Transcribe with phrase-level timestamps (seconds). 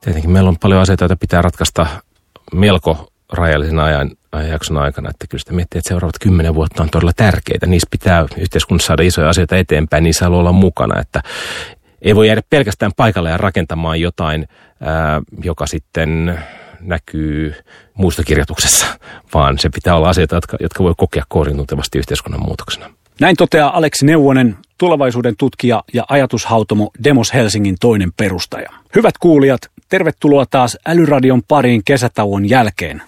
[0.00, 1.86] Tietenkin meillä on paljon asioita, joita pitää ratkaista
[2.52, 7.12] melko rajallisen ajan, ajanjakson aikana, että kyllä sitä miettii, että seuraavat kymmenen vuotta on todella
[7.16, 7.66] tärkeitä.
[7.66, 11.22] Niissä pitää yhteiskunnassa saada isoja asioita eteenpäin, niissä haluaa olla mukana, että
[12.02, 14.48] ei voi jäädä pelkästään paikalle ja rakentamaan jotain,
[14.80, 16.38] ää, joka sitten
[16.80, 17.54] näkyy
[17.94, 18.86] muistokirjoituksessa,
[19.34, 22.90] vaan se pitää olla asioita, jotka, jotka voi kokea koorintuntevasti yhteiskunnan muutoksena.
[23.20, 28.70] Näin toteaa Aleksi Neuvonen, tulevaisuuden tutkija ja ajatushautomo Demos Helsingin toinen perustaja.
[28.94, 33.02] Hyvät kuulijat, tervetuloa taas Älyradion pariin kesätauon jälkeen.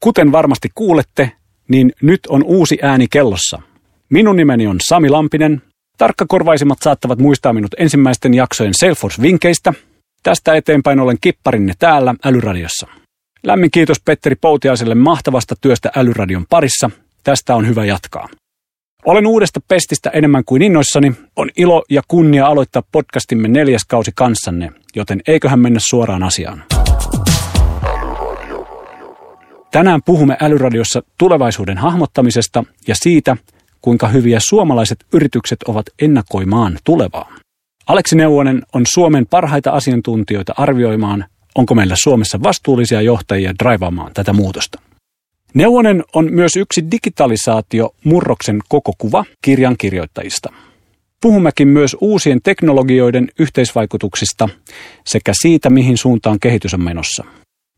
[0.00, 1.32] Kuten varmasti kuulette,
[1.68, 3.62] niin nyt on uusi ääni kellossa.
[4.08, 5.62] Minun nimeni on Sami Lampinen.
[5.98, 9.74] Tarkkakorvaisimmat saattavat muistaa minut ensimmäisten jaksojen Salesforce-vinkeistä.
[10.22, 12.86] Tästä eteenpäin olen kipparinne täällä Älyradiossa.
[13.42, 16.90] Lämmin kiitos Petteri Poutiaiselle mahtavasta työstä Älyradion parissa.
[17.24, 18.28] Tästä on hyvä jatkaa.
[19.04, 21.12] Olen uudesta pestistä enemmän kuin innoissani.
[21.36, 26.64] On ilo ja kunnia aloittaa podcastimme neljäs kausi kanssanne, joten eiköhän mennä suoraan asiaan.
[29.76, 33.36] Tänään puhumme Älyradiossa tulevaisuuden hahmottamisesta ja siitä,
[33.82, 37.32] kuinka hyviä suomalaiset yritykset ovat ennakoimaan tulevaa.
[37.86, 44.80] Aleksi Neuvonen on Suomen parhaita asiantuntijoita arvioimaan, onko meillä Suomessa vastuullisia johtajia draivaamaan tätä muutosta.
[45.54, 50.52] Neuvonen on myös yksi digitalisaatio murroksen koko kuva kirjan kirjoittajista.
[51.20, 54.48] Puhummekin myös uusien teknologioiden yhteisvaikutuksista
[55.06, 57.24] sekä siitä, mihin suuntaan kehitys on menossa.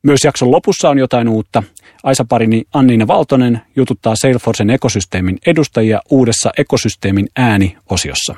[0.02, 1.62] Myös jakson lopussa on jotain uutta.
[2.02, 8.34] Aisa-parini Anniina Valtonen jututtaa Salesforcen ekosysteemin edustajia uudessa ekosysteemin ääni-osiossa.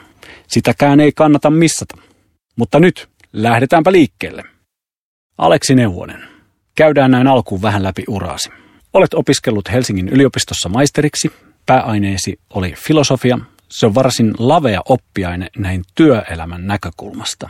[0.47, 1.97] Sitäkään ei kannata missata.
[2.57, 4.43] Mutta nyt lähdetäänpä liikkeelle.
[5.39, 6.25] Aleksi Neuvonen.
[6.75, 8.51] Käydään näin alkuun vähän läpi uraasi.
[8.93, 11.33] Olet opiskellut Helsingin yliopistossa maisteriksi.
[11.67, 13.39] Pääaineesi oli filosofia.
[13.69, 17.49] Se on varsin lavea oppiaine näin työelämän näkökulmasta.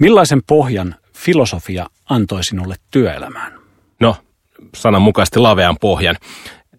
[0.00, 3.52] Millaisen pohjan filosofia antoi sinulle työelämään?
[4.00, 4.16] No,
[4.74, 6.16] sananmukaisesti lavean pohjan.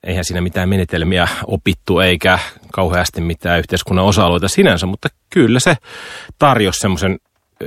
[0.04, 2.40] Eihän siinä mitään menetelmiä opittu eikä
[2.74, 5.76] kauheasti mitään yhteiskunnan osa-alueita sinänsä, mutta kyllä se
[6.40, 7.20] tarjosi semmoisen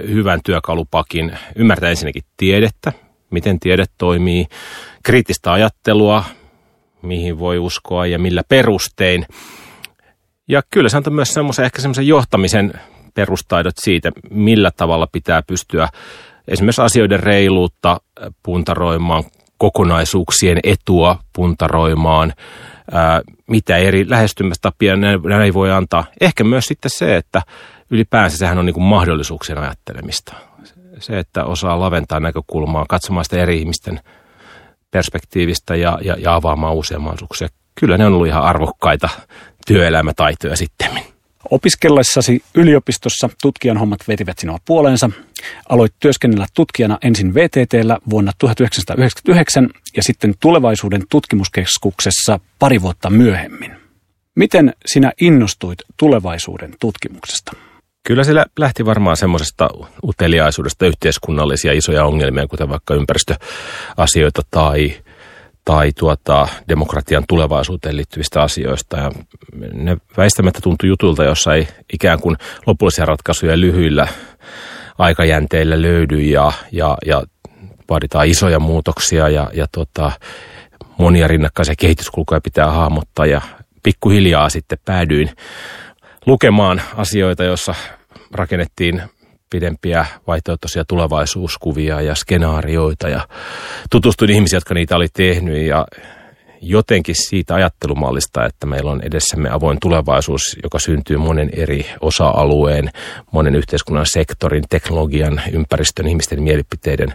[0.09, 2.93] hyvän työkalupakin ymmärtää ensinnäkin tiedettä,
[3.31, 4.47] miten tiede toimii,
[5.03, 6.25] kriittistä ajattelua,
[7.03, 9.27] mihin voi uskoa ja millä perustein.
[10.49, 12.73] Ja kyllä se antoi myös semmoisen ehkä semmoisen johtamisen
[13.15, 15.89] perustaidot siitä, millä tavalla pitää pystyä
[16.49, 18.01] esimerkiksi asioiden reiluutta
[18.43, 19.25] puntaroimaan,
[19.59, 22.33] kokonaisuuksien etua puntaroimaan,
[22.93, 26.05] ää, mitä eri lähestymistapia näin voi antaa.
[26.21, 27.43] Ehkä myös sitten se, että
[27.91, 30.35] ylipäänsä sehän on niin kuin mahdollisuuksien ajattelemista.
[30.99, 34.01] Se, että osaa laventaa näkökulmaa, katsomaan sitä eri ihmisten
[34.91, 37.49] perspektiivistä ja, ja, ja avaamaan uusia mahdollisuuksia.
[37.81, 39.09] Kyllä ne on ollut ihan arvokkaita
[39.67, 41.12] työelämätaitoja sitten.
[41.53, 45.11] Opiskellessasi yliopistossa tutkijan hommat vetivät sinua puoleensa.
[45.69, 53.77] Aloit työskennellä tutkijana ensin VTTllä vuonna 1999 ja sitten tulevaisuuden tutkimuskeskuksessa pari vuotta myöhemmin.
[54.37, 57.53] Miten sinä innostuit tulevaisuuden tutkimuksesta?
[58.07, 59.69] Kyllä sillä lähti varmaan semmoisesta
[60.05, 64.95] uteliaisuudesta yhteiskunnallisia isoja ongelmia, kuten vaikka ympäristöasioita tai,
[65.65, 68.97] tai tuota, demokratian tulevaisuuteen liittyvistä asioista.
[68.97, 69.11] Ja
[69.73, 72.37] ne väistämättä tuntui jutulta, jossa ei ikään kuin
[72.67, 74.09] lopullisia ratkaisuja lyhyillä
[74.99, 77.23] aikajänteillä löydy ja, ja, ja
[77.91, 80.13] vaaditaan isoja muutoksia ja, ja tota,
[80.99, 83.41] monia rinnakkaisia kehityskulkuja pitää hahmottaa ja
[83.83, 85.31] pikkuhiljaa sitten päädyin
[86.27, 87.75] lukemaan asioita, joissa
[88.33, 89.03] rakennettiin
[89.53, 93.29] pidempiä vaihtoehtoisia tulevaisuuskuvia ja skenaarioita ja
[93.91, 95.87] tutustuin ihmisiä, jotka niitä oli tehnyt ja
[96.61, 102.91] jotenkin siitä ajattelumallista, että meillä on edessämme avoin tulevaisuus, joka syntyy monen eri osa-alueen,
[103.33, 107.13] monen yhteiskunnan sektorin, teknologian, ympäristön, ihmisten mielipiteiden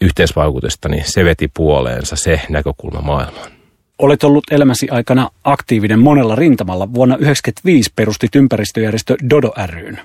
[0.00, 3.52] yhteisvaikutusta, niin se veti puoleensa se näkökulma maailmaan.
[3.98, 6.94] Olet ollut elämäsi aikana aktiivinen monella rintamalla.
[6.94, 10.00] Vuonna 1995 perustit ympäristöjärjestö Dodo ryn.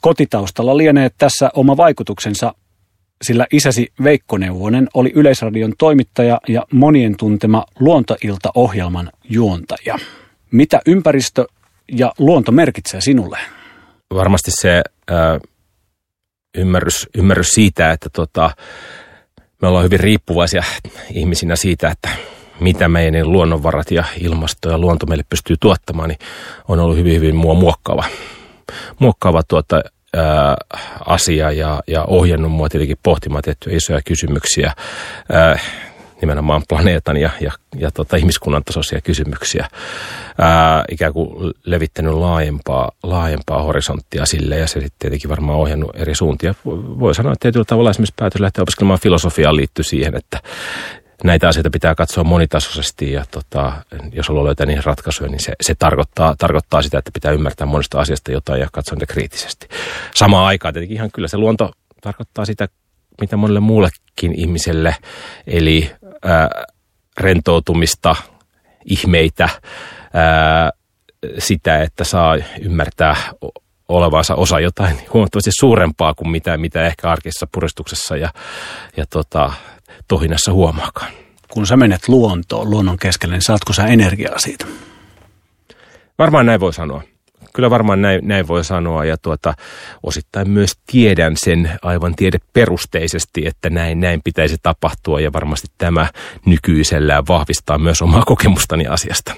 [0.00, 2.54] Kotitaustalla lienee tässä oma vaikutuksensa,
[3.22, 9.98] sillä isäsi Veikko Neuvonen oli Yleisradion toimittaja ja monien tuntema Luontoilta-ohjelman juontaja.
[10.50, 11.46] Mitä ympäristö
[11.92, 13.38] ja luonto merkitsee sinulle?
[14.14, 15.40] Varmasti se äh,
[16.56, 18.50] ymmärrys, ymmärrys siitä, että tota,
[19.62, 20.62] me ollaan hyvin riippuvaisia
[21.14, 22.08] ihmisinä siitä, että
[22.60, 26.18] mitä meidän luonnonvarat ja ilmasto ja luonto meille pystyy tuottamaan, niin
[26.68, 28.04] on ollut hyvin, hyvin mua muokkaava.
[28.98, 29.82] Muokkaava tuota,
[30.16, 30.56] ää,
[31.06, 34.72] asia ja, ja ohjannut mua tietenkin pohtimaan tiettyjä isoja kysymyksiä.
[35.32, 35.58] Ää,
[36.20, 39.68] nimenomaan planeetan ja, ja, ja tota, ihmiskunnan tasoisia kysymyksiä.
[40.38, 46.14] Ää, ikään kuin levittänyt laajempaa, laajempaa horisonttia sille ja se sitten tietenkin varmaan ohjannut eri
[46.14, 46.54] suuntia.
[47.00, 50.40] Voi sanoa, että tietyllä tavalla esimerkiksi päätös lähteä opiskelemaan filosofiaan liittyy siihen, että
[51.24, 53.72] näitä asioita pitää katsoa monitasoisesti ja tota,
[54.12, 58.00] jos haluaa löytää niihin ratkaisuja, niin se, se tarkoittaa, tarkoittaa sitä, että pitää ymmärtää monesta
[58.00, 59.68] asiasta jotain ja katsoa niitä kriittisesti.
[60.14, 62.68] Samaan aikaan tietenkin ihan kyllä se luonto tarkoittaa sitä,
[63.20, 64.96] mitä monelle muullekin ihmiselle,
[65.46, 65.90] eli
[66.24, 66.48] ää,
[67.20, 68.16] rentoutumista,
[68.84, 69.48] ihmeitä,
[70.14, 70.70] ää,
[71.38, 73.16] sitä, että saa ymmärtää
[73.88, 78.32] olevansa osa jotain huomattavasti suurempaa kuin mitä, mitä ehkä arkisessa puristuksessa ja,
[78.96, 79.52] ja tota,
[80.08, 81.12] tohinassa huomaakaan.
[81.48, 84.66] Kun sä menet luontoon, luonnon keskelle, niin saatko sä energiaa siitä?
[86.18, 87.02] Varmaan näin voi sanoa.
[87.54, 89.54] Kyllä varmaan näin, näin voi sanoa ja tuota,
[90.02, 96.10] osittain myös tiedän sen aivan tiedeperusteisesti, että näin, näin pitäisi tapahtua ja varmasti tämä
[96.46, 99.34] nykyisellään vahvistaa myös omaa kokemustani asiasta.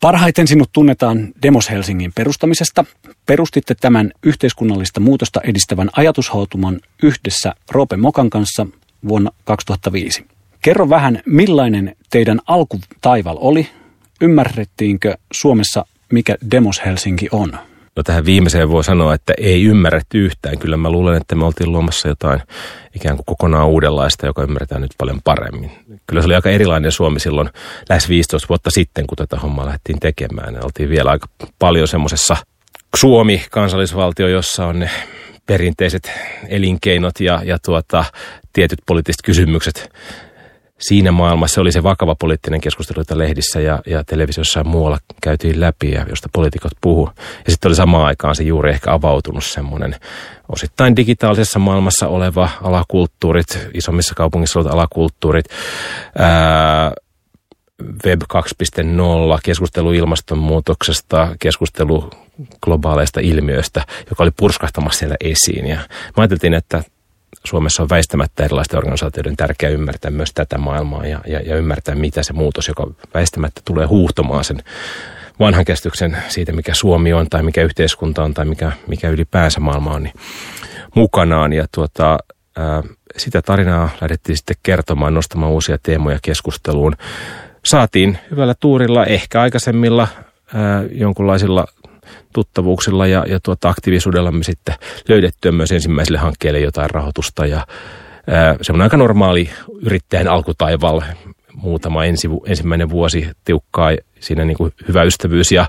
[0.00, 2.84] Parhaiten sinut tunnetaan Demos Helsingin perustamisesta.
[3.26, 8.66] Perustitte tämän yhteiskunnallista muutosta edistävän ajatushautuman yhdessä Roope Mokan kanssa
[9.08, 10.26] vuonna 2005.
[10.62, 13.68] Kerro vähän, millainen teidän alkutaival oli?
[14.20, 17.52] Ymmärrettiinkö Suomessa, mikä Demos Helsinki on?
[17.96, 20.58] No tähän viimeiseen voi sanoa, että ei ymmärretty yhtään.
[20.58, 22.40] Kyllä mä luulen, että me oltiin luomassa jotain
[22.94, 25.70] ikään kuin kokonaan uudenlaista, joka ymmärretään nyt paljon paremmin.
[26.06, 27.50] Kyllä se oli aika erilainen Suomi silloin
[27.88, 30.54] lähes 15 vuotta sitten, kun tätä hommaa lähdettiin tekemään.
[30.54, 31.26] Ja oltiin vielä aika
[31.58, 32.36] paljon semmoisessa
[32.96, 34.90] Suomi, kansallisvaltio, jossa on ne
[35.52, 36.10] perinteiset
[36.48, 38.04] elinkeinot ja, ja tuota,
[38.52, 39.92] tietyt poliittiset kysymykset.
[40.78, 45.60] Siinä maailmassa oli se vakava poliittinen keskustelu, jota lehdissä ja, ja televisiossa ja muualla käytiin
[45.60, 47.10] läpi ja josta poliitikot puhu.
[47.16, 49.96] Ja sitten oli samaan aikaan se juuri ehkä avautunut semmoinen
[50.48, 55.46] osittain digitaalisessa maailmassa oleva alakulttuurit, isommissa kaupungissa olevat alakulttuurit,
[56.18, 56.92] ää,
[58.06, 62.10] Web 2.0, keskustelu ilmastonmuutoksesta, keskustelu
[62.62, 65.66] globaaleista ilmiöistä, joka oli purskahtamassa siellä esiin.
[65.66, 65.86] Ja mä
[66.16, 66.82] ajattelin, että
[67.44, 72.22] Suomessa on väistämättä erilaisten organisaatioiden tärkeää ymmärtää myös tätä maailmaa ja, ja, ja ymmärtää, mitä
[72.22, 74.62] se muutos, joka väistämättä tulee huuhtomaan sen
[75.40, 79.94] vanhan käsityksen siitä, mikä Suomi on tai mikä yhteiskunta on tai mikä, mikä ylipäänsä maailma
[79.94, 80.14] on, niin
[80.94, 81.52] mukanaan.
[81.52, 82.18] Ja tuota,
[83.16, 86.96] sitä tarinaa lähdettiin sitten kertomaan, nostamaan uusia teemoja keskusteluun.
[87.64, 90.08] Saatiin hyvällä tuurilla, ehkä aikaisemmilla
[90.54, 91.66] ää, jonkunlaisilla
[92.32, 94.74] tuttavuuksilla ja, ja tuota aktiivisuudella me sitten
[95.08, 97.66] löydettyä myös ensimmäiselle hankkeelle jotain rahoitusta ja
[98.62, 99.50] semmoinen aika normaali
[99.82, 101.00] yrittäjän alkutaival,
[101.54, 105.66] muutama ensi, ensimmäinen vuosi tiukkaa, siinä niin kuin hyvä ystävyys ja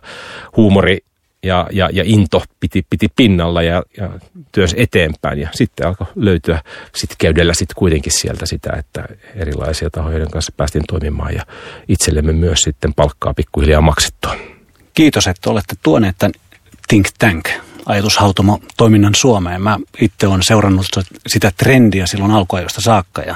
[0.57, 0.97] huumori
[1.43, 4.09] ja, ja, ja into piti, piti pinnalla ja, ja
[4.51, 5.39] työs eteenpäin.
[5.39, 6.61] Ja sitten alkoi löytyä
[6.95, 9.05] sitten käydellä sitten kuitenkin sieltä sitä, että
[9.35, 11.45] erilaisia tahoja, kanssa päästiin toimimaan ja
[11.87, 14.35] itsellemme myös sitten palkkaa pikkuhiljaa maksettua.
[14.93, 16.33] Kiitos, että olette tuoneet tämän
[16.87, 17.49] Think Tank
[17.85, 19.61] ajatushautomo toiminnan Suomeen.
[19.61, 20.85] Mä itse olen seurannut
[21.27, 23.35] sitä trendiä silloin alkuajosta saakka ja,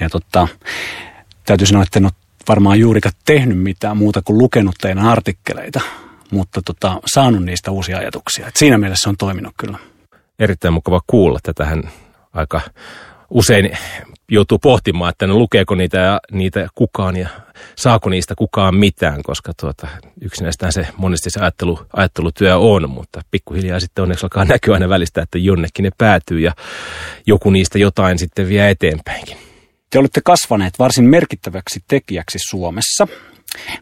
[0.00, 0.48] ja totta,
[1.44, 2.12] täytyy sanoa, että en ole
[2.48, 5.80] varmaan juurikaan tehnyt mitään muuta kuin lukenut teidän artikkeleita,
[6.30, 8.46] mutta tota, saanut niistä uusia ajatuksia.
[8.46, 9.78] Et siinä mielessä se on toiminut kyllä.
[10.38, 11.38] Erittäin mukava kuulla.
[11.42, 11.90] Tätähän
[12.32, 12.60] aika
[13.30, 13.78] usein
[14.30, 17.28] joutuu pohtimaan, että no lukeeko niitä, ja, niitä kukaan ja
[17.76, 19.88] saako niistä kukaan mitään, koska tuota,
[20.20, 25.22] yksinäistään se monesti se ajattelu, ajattelutyö on, mutta pikkuhiljaa sitten onneksi alkaa näkyä aina välistä,
[25.22, 26.52] että jonnekin ne päätyy ja
[27.26, 29.36] joku niistä jotain sitten vie eteenpäinkin.
[29.90, 33.08] Te olette kasvaneet varsin merkittäväksi tekijäksi Suomessa.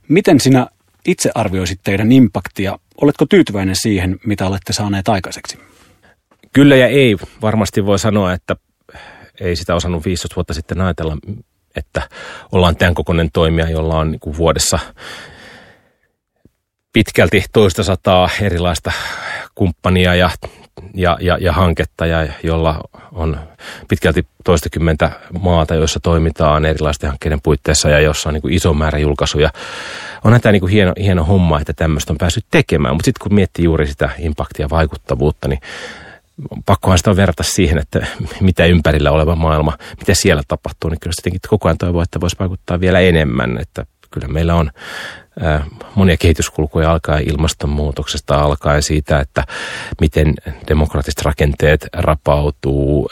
[0.09, 0.67] Miten sinä
[1.07, 2.79] itse arvioisit teidän impaktia?
[3.01, 5.59] Oletko tyytyväinen siihen, mitä olette saaneet aikaiseksi?
[6.53, 7.17] Kyllä ja ei.
[7.43, 8.57] Varmasti voi sanoa, että
[9.41, 11.17] ei sitä osannut 15 vuotta sitten ajatella,
[11.77, 12.09] että
[12.53, 14.79] ollaan tämän kokoinen toimija, jolla on niin vuodessa
[16.93, 18.93] pitkälti toista sataa erilaista
[19.55, 20.31] kumppania ja,
[20.95, 22.81] ja, ja, ja hanketta, ja jolla
[23.13, 23.39] on
[23.89, 28.99] pitkälti toistakymmentä maata, joissa toimitaan erilaisten hankkeiden puitteissa ja jossa on niin kuin iso määrä
[28.99, 29.51] julkaisuja.
[30.25, 33.35] On tämä niin kuin hieno, hieno homma, että tämmöistä on päässyt tekemään, mutta sitten kun
[33.35, 35.61] miettii juuri sitä impaktia ja vaikuttavuutta, niin
[36.67, 38.07] pakkohan sitä on verrata siihen, että
[38.41, 42.37] mitä ympärillä oleva maailma, mitä siellä tapahtuu, niin kyllä sittenkin koko ajan toivoo, että voisi
[42.39, 44.71] vaikuttaa vielä enemmän, että kyllä meillä on
[45.95, 49.45] monia kehityskulkuja alkaen ilmastonmuutoksesta, alkaen siitä, että
[50.01, 50.35] miten
[50.69, 53.11] demokraattiset rakenteet rapautuu,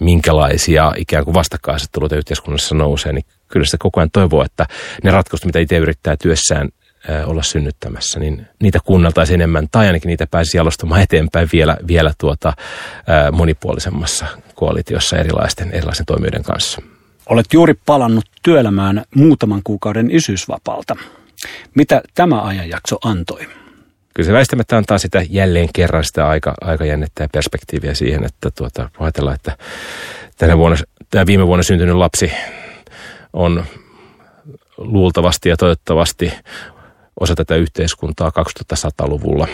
[0.00, 4.66] minkälaisia ikään kuin vastakkaisetteluita yhteiskunnassa nousee, niin kyllä sitä koko ajan toivoo, että
[5.04, 6.68] ne ratkaisut, mitä itse yrittää työssään
[7.26, 12.52] olla synnyttämässä, niin niitä kuunneltaisiin enemmän tai ainakin niitä pääsisi jalostamaan eteenpäin vielä, vielä tuota,
[13.32, 16.82] monipuolisemmassa koalitiossa erilaisten, erilaisten toimijoiden kanssa.
[17.26, 20.96] Olet juuri palannut työelämään muutaman kuukauden isyysvapaalta.
[21.74, 23.46] Mitä tämä ajanjakso antoi?
[24.14, 28.90] Kyllä se väistämättä antaa sitä jälleen kerran sitä aika, aikajännettä ja perspektiiviä siihen, että tuota,
[28.98, 29.56] ajatellaan, että
[30.38, 30.78] tänä vuonna,
[31.10, 32.32] tämä viime vuonna syntynyt lapsi
[33.32, 33.64] on
[34.76, 36.32] luultavasti ja toivottavasti
[37.20, 38.32] osa tätä yhteiskuntaa
[38.74, 39.48] 2100-luvulla.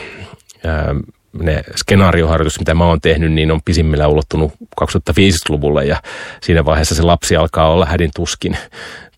[1.40, 6.02] Ne skenaarioharjoitukset, mitä mä oon tehnyt, niin on pisimmillä ulottunut 2050-luvulle ja
[6.43, 8.57] siinä vaiheessa se lapsi alkaa olla hädin tuskin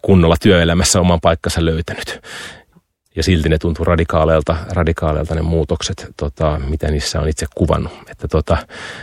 [0.03, 2.21] kunnolla työelämässä oman paikkansa löytänyt.
[3.17, 7.93] Ja silti ne tuntuu radikaaleilta, radikaaleilta ne muutokset, tota, mitä niissä on itse kuvannut.
[8.11, 8.57] Että tota,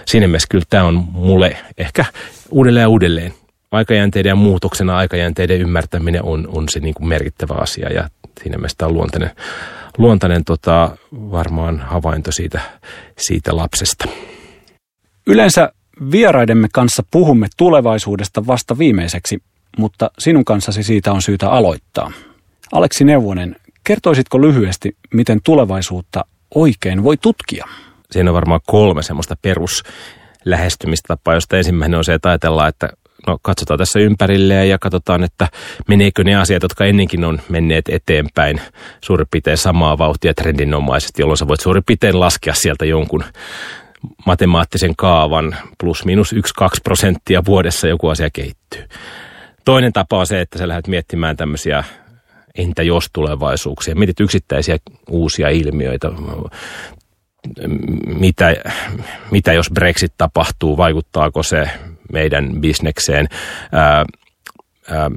[0.06, 2.06] siinä mielessä kyllä tämä on mulle ehkä
[2.52, 3.34] uudelleen ja uudelleen
[3.72, 8.10] aikajänteiden ja muutoksena aikajänteiden ymmärtäminen on, on se niin kuin merkittävä asia ja
[8.44, 9.32] siinä mielessä on luontainen,
[9.98, 12.62] luontainen tota, varmaan havainto siitä,
[13.18, 14.06] siitä lapsesta.
[15.28, 15.72] Yleensä
[16.12, 19.44] vieraidemme kanssa puhumme tulevaisuudesta vasta viimeiseksi,
[19.78, 22.12] mutta sinun kanssasi siitä on syytä aloittaa.
[22.72, 26.26] Aleksi Neuvonen, kertoisitko lyhyesti, miten tulevaisuutta
[26.56, 27.68] oikein voi tutkia?
[28.12, 32.90] Siinä on varmaan kolme semmoista peruslähestymistapaa, josta ensimmäinen on se, että ajatellaan, että
[33.28, 35.48] no katsotaan tässä ympärille ja katsotaan, että
[35.88, 38.62] meneekö ne asiat, jotka ennenkin on menneet eteenpäin
[39.02, 43.24] suurin piirtein samaa vauhtia trendinomaisesti, jolloin sä voit suurin piirtein laskea sieltä jonkun
[44.26, 46.38] matemaattisen kaavan plus minus 1-2
[46.84, 48.84] prosenttia vuodessa joku asia kehittyy.
[49.66, 51.84] Toinen tapa on se, että sä lähdet miettimään tämmöisiä
[52.56, 53.96] entä jos tulevaisuuksia.
[53.96, 54.78] Mietit yksittäisiä
[55.10, 56.12] uusia ilmiöitä.
[58.06, 58.56] Mitä,
[59.32, 61.70] mitä jos Brexit tapahtuu, vaikuttaako se
[62.14, 63.28] meidän bisnekseen.
[63.72, 64.06] Ää,
[64.92, 65.12] ää,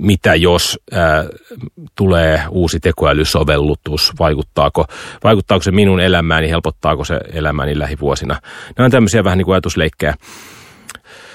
[0.00, 1.24] mitä jos ää,
[1.96, 4.84] tulee uusi tekoälysovellutus, vaikuttaako,
[5.24, 8.40] vaikuttaako se minun elämääni, helpottaako se elämääni lähivuosina.
[8.78, 10.14] Ne on tämmöisiä vähän niin kuin ajatusleikkejä.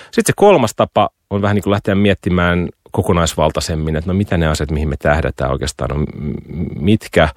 [0.03, 4.47] Sitten se kolmas tapa on vähän niin kuin lähteä miettimään kokonaisvaltaisemmin, että no mitä ne
[4.47, 6.05] asiat, mihin me tähdätään oikeastaan, on
[6.79, 7.29] mitkä,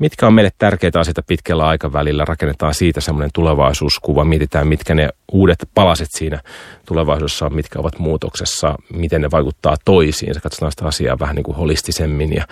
[0.00, 5.68] mitkä on meille tärkeitä asioita pitkällä aikavälillä, rakennetaan siitä semmoinen tulevaisuuskuva, mietitään mitkä ne uudet
[5.74, 6.40] palaset siinä
[6.86, 11.56] tulevaisuudessa on, mitkä ovat muutoksessa, miten ne vaikuttaa toisiin, katsotaan sitä asiaa vähän niin kuin
[11.56, 12.46] holistisemmin ja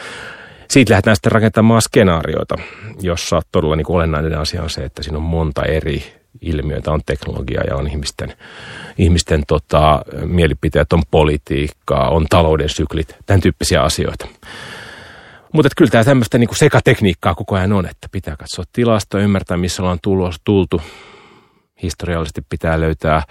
[0.70, 2.54] siitä lähdetään sitten rakentamaan skenaarioita,
[3.00, 7.00] jossa todella niin kuin olennainen asia on se, että siinä on monta eri ilmiöitä, on
[7.06, 8.32] teknologia ja on ihmisten,
[8.98, 14.26] ihmisten tota, mielipiteet, on politiikkaa, on talouden syklit, tämän tyyppisiä asioita.
[15.52, 19.82] Mutta kyllä tämä tämmöistä niinku sekatekniikkaa koko ajan on, että pitää katsoa tilastoa, ymmärtää missä
[19.82, 20.82] ollaan tulos, tultu.
[21.82, 23.22] Historiallisesti pitää löytää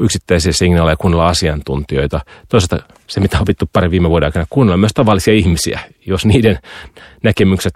[0.00, 2.20] yksittäisiä signaaleja, kuunnella asiantuntijoita.
[2.48, 5.80] Toisaalta se, mitä on opittu pari viime vuoden aikana, kuunnella myös tavallisia ihmisiä.
[6.06, 6.58] Jos niiden
[7.22, 7.72] näkemykset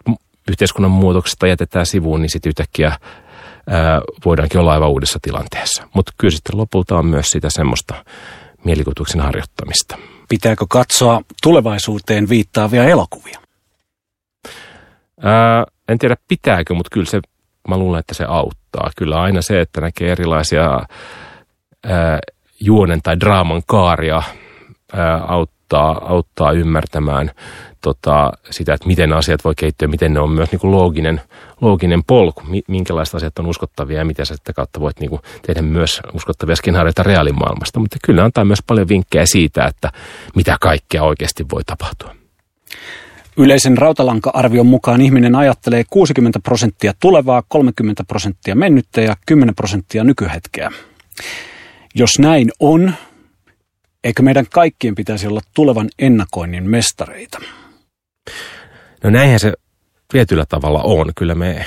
[0.48, 5.88] yhteiskunnan muutoksesta jätetään sivuun, niin sitten yhtäkkiä ää, voidaankin olla aivan uudessa tilanteessa.
[5.94, 8.04] Mutta kyllä sitten lopulta on myös sitä semmoista
[8.64, 9.98] mielikuvituksen harjoittamista.
[10.28, 13.41] Pitääkö katsoa tulevaisuuteen viittaavia elokuvia?
[15.22, 17.20] Ää, en tiedä pitääkö, mutta kyllä se,
[17.68, 18.90] mä luulen, että se auttaa.
[18.96, 20.80] Kyllä aina se, että näkee erilaisia
[21.84, 22.18] ää,
[22.60, 24.22] juonen tai draaman kaaria
[24.92, 27.30] ää, auttaa, auttaa ymmärtämään
[27.80, 31.20] tota, sitä, että miten asiat voi kehittyä, miten ne on myös niin kuin looginen,
[31.60, 35.62] looginen polku, minkälaiset asiat on uskottavia ja miten sä sitä kautta voit niin kuin tehdä
[35.62, 37.80] myös uskottavia skenaarioita reaalimaailmasta.
[37.80, 39.90] Mutta kyllä antaa myös paljon vinkkejä siitä, että
[40.36, 42.14] mitä kaikkea oikeasti voi tapahtua.
[43.36, 50.70] Yleisen rautalanka-arvion mukaan ihminen ajattelee 60 prosenttia tulevaa, 30 prosenttia mennyttä ja 10 prosenttia nykyhetkeä.
[51.94, 52.94] Jos näin on,
[54.04, 57.38] eikö meidän kaikkien pitäisi olla tulevan ennakoinnin mestareita?
[59.04, 59.52] No näinhän se
[60.08, 61.12] tietyllä tavalla on.
[61.16, 61.66] Kyllä me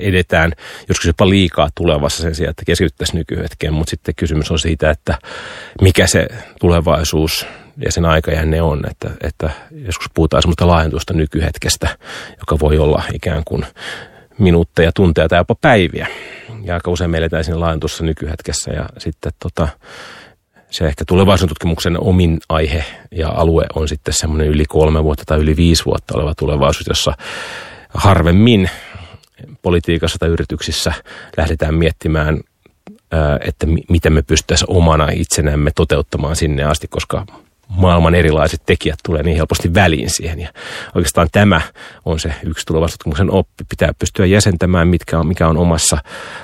[0.00, 0.52] edetään
[0.88, 5.18] joskus jopa liikaa tulevassa sen sijaan, että keskityttäisiin nykyhetkeen, mutta sitten kysymys on siitä, että
[5.80, 6.26] mikä se
[6.60, 11.88] tulevaisuus ja sen aikajänne on, että, että joskus puhutaan semmoista laajentusta nykyhetkestä,
[12.40, 13.66] joka voi olla ikään kuin
[14.38, 16.06] minuutteja, tunteja tai jopa päiviä.
[16.62, 19.68] Ja aika usein meillä eletään siinä laajentussa nykyhetkessä ja sitten tota,
[20.70, 25.38] se ehkä tulevaisuuden tutkimuksen omin aihe ja alue on sitten semmoinen yli kolme vuotta tai
[25.38, 27.12] yli viisi vuotta oleva tulevaisuus, jossa
[27.94, 28.70] harvemmin
[29.62, 30.92] politiikassa tai yrityksissä
[31.36, 32.40] lähdetään miettimään,
[33.40, 37.26] että miten me pystyttäisiin omana itsenämme toteuttamaan sinne asti, koska
[37.76, 40.40] maailman erilaiset tekijät tulee niin helposti väliin siihen.
[40.40, 40.48] Ja
[40.94, 41.60] oikeastaan tämä
[42.04, 43.64] on se yksi tulevaisuustutkimuksen oppi.
[43.68, 45.98] Pitää pystyä jäsentämään, mitkä on, mikä on omassa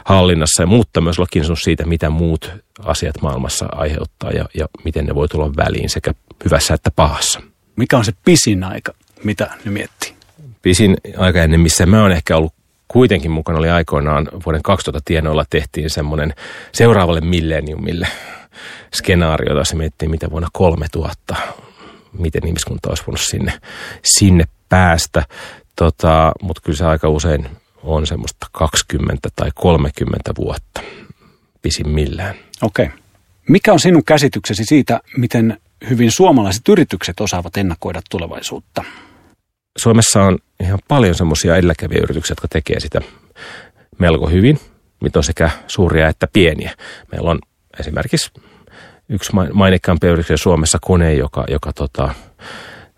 [0.04, 2.52] hallinnassa ja muuttaa myös olla siitä, mitä muut
[2.85, 6.12] asiat maailmassa aiheuttaa ja, ja miten ne voi tulla väliin sekä
[6.44, 7.40] hyvässä että pahassa.
[7.76, 8.92] Mikä on se pisin aika,
[9.25, 10.18] mitä ne miettii?
[10.62, 12.52] pisin aika ennen, missä mä oon ehkä ollut
[12.88, 16.35] kuitenkin mukana, oli aikoinaan vuoden 2000 tienoilla tehtiin semmoinen
[16.73, 18.08] seuraavalle milleniumille
[18.94, 21.36] skenaario, jota se miettii, mitä vuonna 3000,
[22.12, 23.52] miten ihmiskunta olisi voinut sinne,
[24.04, 25.22] sinne päästä.
[25.76, 27.48] Tota, Mutta kyllä se aika usein
[27.82, 30.80] on semmoista 20 tai 30 vuotta
[31.62, 32.34] pisimmillään.
[32.62, 32.86] Okei.
[32.86, 32.98] Okay.
[33.48, 35.60] Mikä on sinun käsityksesi siitä, miten
[35.90, 38.84] hyvin suomalaiset yritykset osaavat ennakoida tulevaisuutta?
[39.78, 43.00] Suomessa on ihan paljon semmoisia edelläkävijäyrityksiä, jotka tekee sitä
[43.98, 44.60] melko hyvin,
[45.00, 46.74] mitä on sekä suuria että pieniä.
[47.12, 47.38] Meillä on
[47.80, 48.30] esimerkiksi
[49.08, 52.14] yksi maineikkaampia yrityksiä Suomessa kone, joka, joka tota,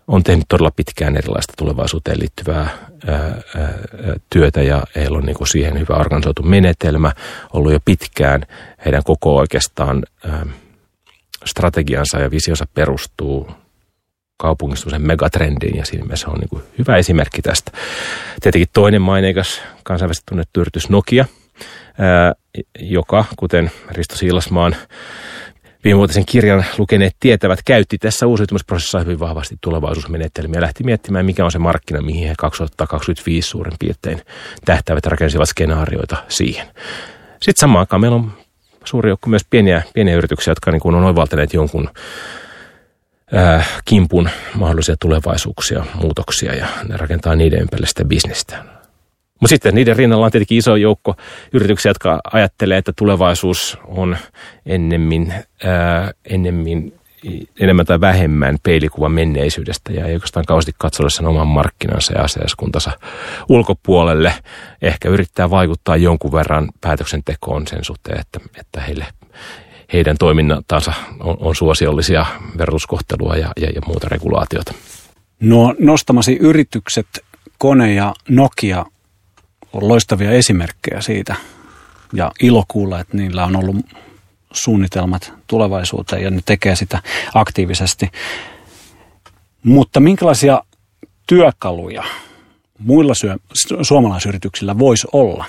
[0.07, 2.69] on tehnyt todella pitkään erilaista tulevaisuuteen liittyvää
[3.07, 3.73] ää, ää,
[4.29, 7.11] työtä ja heillä on niin kuin siihen hyvä organisoitu menetelmä
[7.53, 8.45] ollut jo pitkään.
[8.85, 10.45] Heidän koko oikeastaan ää,
[11.45, 13.51] strategiansa ja visionsa perustuu
[14.37, 17.71] kaupungistumisen megatrendiin ja siinä mielessä on niin kuin hyvä esimerkki tästä.
[18.41, 21.25] Tietenkin toinen maineikas kansainvälisesti tunnettu yritys Nokia,
[21.97, 22.33] ää,
[22.79, 24.75] joka kuten Risto Siilasmaan
[25.83, 31.51] viimevuotisen kirjan lukeneet tietävät, käytti tässä uusiutumisprosessissa hyvin vahvasti tulevaisuusmenetelmiä ja lähti miettimään, mikä on
[31.51, 34.21] se markkina, mihin he 2025 suurin piirtein
[34.65, 36.67] tähtävät rakensivat skenaarioita siihen.
[37.41, 38.31] Sitten samaan aikaan meillä on
[38.83, 41.89] suuri joukko myös pieniä, pieniä yrityksiä, jotka niin kuin on oivaltaneet jonkun
[43.85, 48.80] kimpun mahdollisia tulevaisuuksia, muutoksia ja ne rakentaa niiden ympärille sitä bisnestä.
[49.41, 51.15] Mutta sitten niiden rinnalla on tietenkin iso joukko
[51.53, 54.17] yrityksiä, jotka ajattelee, että tulevaisuus on
[54.65, 55.33] ennemmin,
[55.63, 56.93] ää, ennemmin
[57.59, 62.91] enemmän tai vähemmän peilikuva menneisyydestä ja ei oikeastaan kauheasti katsella sen oman markkinansa ja asiakaskuntansa
[63.49, 64.33] ulkopuolelle.
[64.81, 69.05] Ehkä yrittää vaikuttaa jonkun verran päätöksentekoon sen suhteen, että, että heille,
[69.93, 72.25] heidän toiminnantansa on, on suosiollisia
[72.57, 74.73] verotuskohtelua ja, ja, ja muuta regulaatiota.
[75.39, 77.07] No nostamasi yritykset,
[77.57, 78.85] Kone ja Nokia
[79.73, 81.35] on loistavia esimerkkejä siitä.
[82.13, 83.85] Ja ilo kuulla, että niillä on ollut
[84.51, 86.99] suunnitelmat tulevaisuuteen ja ne tekee sitä
[87.33, 88.11] aktiivisesti.
[89.63, 90.63] Mutta minkälaisia
[91.27, 92.03] työkaluja
[92.79, 93.37] muilla syö,
[93.81, 95.45] suomalaisyrityksillä voisi olla,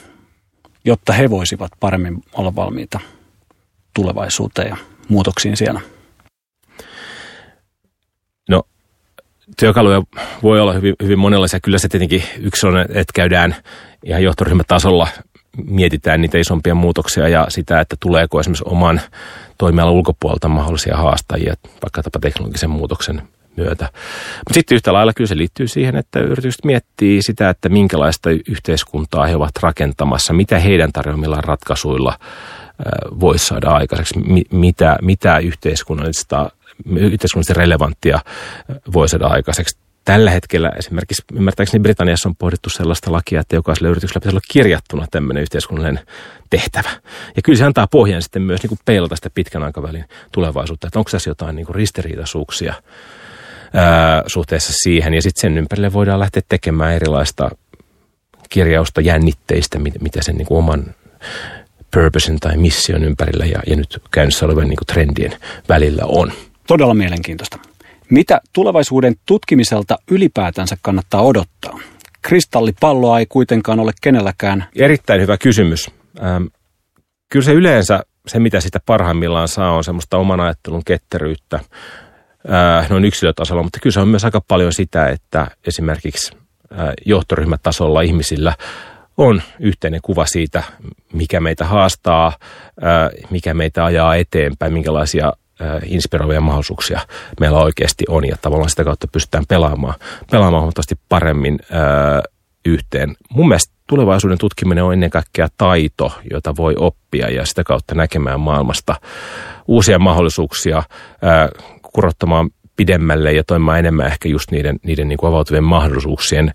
[0.84, 3.00] jotta he voisivat paremmin olla valmiita
[3.94, 4.76] tulevaisuuteen ja
[5.08, 5.80] muutoksiin siellä?
[8.48, 8.62] No
[9.58, 10.02] työkaluja
[10.42, 11.60] voi olla hyvin, hyvin monenlaisia.
[11.60, 13.56] Kyllä se tietenkin yksi on, että käydään
[14.04, 15.08] ihan johtoryhmätasolla
[15.66, 19.00] mietitään niitä isompia muutoksia ja sitä, että tuleeko esimerkiksi oman
[19.58, 23.22] toimialan ulkopuolelta mahdollisia haastajia, vaikka teknologisen muutoksen
[23.56, 23.84] myötä.
[24.38, 29.26] Mutta sitten yhtä lailla kyllä se liittyy siihen, että yritykset miettii sitä, että minkälaista yhteiskuntaa
[29.26, 32.18] he ovat rakentamassa, mitä heidän tarjoamillaan ratkaisuilla
[33.20, 34.14] voisi saada aikaiseksi,
[34.52, 36.50] mitä, mitä yhteiskunnallista
[36.86, 38.20] yhteiskunnallisesti relevanttia
[38.92, 44.20] voi saada aikaiseksi tällä hetkellä esimerkiksi ymmärtääkseni Britanniassa on pohdittu sellaista lakia, että jokaiselle yritykselle
[44.20, 46.04] pitäisi olla kirjattuna tämmöinen yhteiskunnallinen
[46.50, 46.90] tehtävä.
[47.36, 50.98] Ja kyllä se antaa pohjan sitten myös niin kuin peilata sitä pitkän aikavälin tulevaisuutta, että
[50.98, 52.74] onko tässä jotain niin kuin ristiriitaisuuksia
[53.74, 55.14] ää, suhteessa siihen.
[55.14, 57.50] Ja sitten sen ympärille voidaan lähteä tekemään erilaista
[58.50, 60.94] kirjausta jännitteistä, mitä sen niin kuin oman
[61.94, 65.32] purposen tai mission ympärillä ja, ja nyt käynnissä olevan niin kuin trendien
[65.68, 66.32] välillä on.
[66.66, 67.58] Todella mielenkiintoista.
[68.10, 71.78] Mitä tulevaisuuden tutkimiselta ylipäätänsä kannattaa odottaa?
[72.22, 74.64] Kristallipalloa ei kuitenkaan ole kenelläkään.
[74.76, 75.90] Erittäin hyvä kysymys.
[76.22, 76.44] Ähm,
[77.32, 81.60] kyllä se yleensä, se mitä sitä parhaimmillaan saa, on semmoista oman ajattelun ketteryyttä
[82.52, 86.36] äh, noin yksilötasolla, mutta kyllä se on myös aika paljon sitä, että esimerkiksi
[86.72, 88.56] äh, johtoryhmätasolla ihmisillä
[89.16, 90.62] on yhteinen kuva siitä,
[91.12, 95.32] mikä meitä haastaa, äh, mikä meitä ajaa eteenpäin, minkälaisia
[95.84, 97.00] inspiroivia mahdollisuuksia
[97.40, 99.94] meillä oikeasti on ja tavallaan sitä kautta pystytään pelaamaan,
[100.30, 101.58] pelaamaan huomattavasti paremmin
[102.64, 103.16] yhteen.
[103.30, 108.40] Mun mielestä tulevaisuuden tutkiminen on ennen kaikkea taito, jota voi oppia ja sitä kautta näkemään
[108.40, 108.96] maailmasta
[109.68, 110.82] uusia mahdollisuuksia,
[111.22, 111.48] ää,
[111.82, 116.52] kurottamaan pidemmälle ja toimimaan enemmän ehkä just niiden, niiden niin kuin avautuvien mahdollisuuksien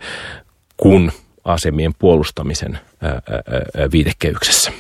[0.78, 1.12] kuin
[1.44, 3.22] asemien puolustamisen ää,
[3.92, 4.72] viitekehyksessä.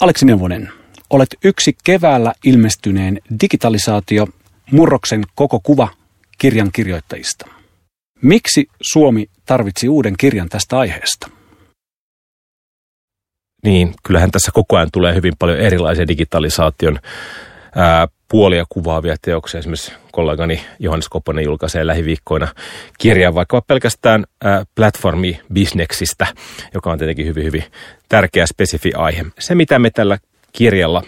[0.00, 0.72] Aleksi Neuvonen,
[1.10, 4.26] olet yksi keväällä ilmestyneen digitalisaatio
[4.70, 5.88] murroksen koko kuva
[6.38, 7.46] kirjan kirjoittajista.
[8.22, 11.30] Miksi Suomi tarvitsi uuden kirjan tästä aiheesta?
[13.64, 16.98] Niin, kyllähän tässä koko ajan tulee hyvin paljon erilaisia digitalisaation
[17.74, 19.58] ää, puolia kuvaavia teoksia.
[19.58, 22.48] Esimerkiksi kollegani Johannes Kopponen julkaisee lähiviikkoina
[22.98, 26.26] kirjan vaikka pelkästään ää, platformibisneksistä,
[26.74, 27.64] joka on tietenkin hyvin, hyvin
[28.08, 29.24] tärkeä spesifi aihe.
[29.38, 30.18] Se, mitä me tällä
[30.52, 31.02] kirjalla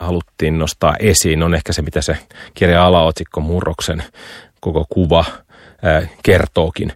[0.00, 2.18] haluttiin nostaa esiin, on ehkä se, mitä se
[2.54, 4.02] kirja alaotsikko Murroksen
[4.60, 5.24] koko kuva
[6.22, 6.92] kertookin.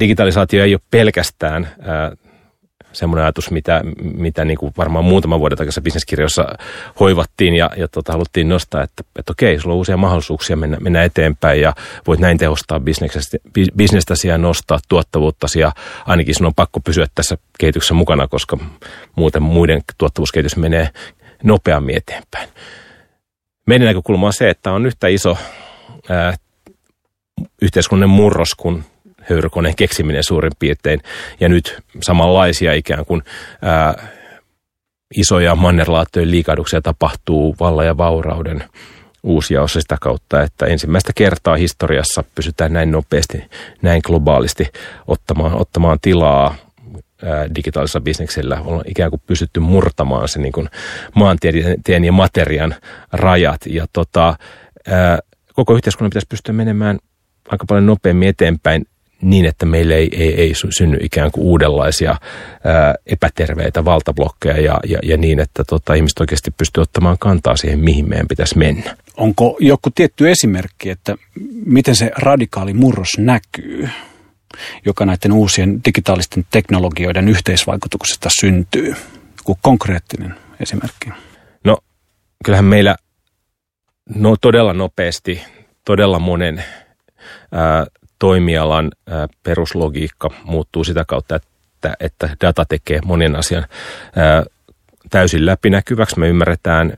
[0.00, 2.12] Digitalisaatio ei ole pelkästään ää,
[2.92, 6.46] semmoinen ajatus, mitä, mitä niin kuin varmaan muutama vuoden takaisin bisneskirjoissa
[7.00, 11.02] hoivattiin ja, ja tota, haluttiin nostaa, että, että okei, sulla on uusia mahdollisuuksia mennä, mennä
[11.02, 11.72] eteenpäin ja
[12.06, 12.80] voit näin tehostaa
[13.76, 15.72] bisnestäsi ja nostaa tuottavuuttasi ja
[16.06, 18.58] ainakin sun on pakko pysyä tässä kehityksessä mukana, koska
[19.16, 20.88] muuten muiden tuottavuuskehitys menee
[21.42, 22.48] nopeammin eteenpäin.
[23.66, 25.38] Meidän näkökulma on se, että on yhtä iso
[26.08, 26.34] ää,
[27.62, 28.84] yhteiskunnan murros kuin
[29.30, 31.00] höyrykoneen keksiminen suurin piirtein.
[31.40, 33.22] Ja nyt samanlaisia ikään kuin
[33.62, 34.08] ää,
[35.16, 38.64] isoja mannerlaattojen liikahduksia tapahtuu vallan ja vaurauden
[39.22, 43.44] uusia sitä kautta, että ensimmäistä kertaa historiassa pysytään näin nopeasti,
[43.82, 44.66] näin globaalisti
[45.06, 46.56] ottamaan, ottamaan tilaa
[47.54, 50.68] digitaalisella bisneksellä on ikään kuin pystytty murtamaan se niin kuin
[51.14, 52.74] maantien ja materian
[53.12, 53.60] rajat.
[53.66, 54.36] Ja tota,
[54.88, 55.18] ää,
[55.54, 56.98] koko yhteiskunnan pitäisi pystyä menemään
[57.48, 58.84] aika paljon nopeammin eteenpäin
[59.22, 62.16] niin, että meille ei, ei, ei synny ikään kuin uudenlaisia
[62.64, 67.78] ää, epäterveitä valtablokkeja ja, ja, ja niin, että tota, ihmiset oikeasti pystyy ottamaan kantaa siihen,
[67.78, 68.96] mihin meidän pitäisi mennä.
[69.16, 71.16] Onko joku tietty esimerkki, että
[71.66, 73.88] miten se radikaali murros näkyy,
[74.84, 78.94] joka näiden uusien digitaalisten teknologioiden yhteisvaikutuksesta syntyy?
[79.38, 81.10] Joku konkreettinen esimerkki.
[81.64, 81.78] No,
[82.44, 82.96] kyllähän meillä
[84.14, 85.42] no, todella nopeasti,
[85.84, 86.64] todella monen
[87.52, 87.86] ää,
[88.22, 88.90] toimialan
[89.42, 93.64] peruslogiikka muuttuu sitä kautta, että, että data tekee monen asian
[95.10, 96.18] täysin läpinäkyväksi.
[96.18, 96.92] Me ymmärretään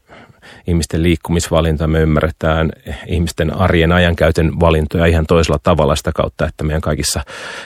[0.67, 2.71] ihmisten liikkumisvalinta, me ymmärretään
[3.07, 7.21] ihmisten arjen ajankäytön valintoja ihan toisella tavalla sitä kautta, että meidän kaikissa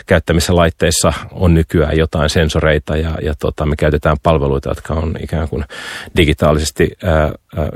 [0.07, 5.49] käyttämissä laitteissa on nykyään jotain sensoreita ja, ja tota, me käytetään palveluita, jotka on ikään
[5.49, 5.64] kuin
[6.16, 7.68] digitaalisesti ää, ää,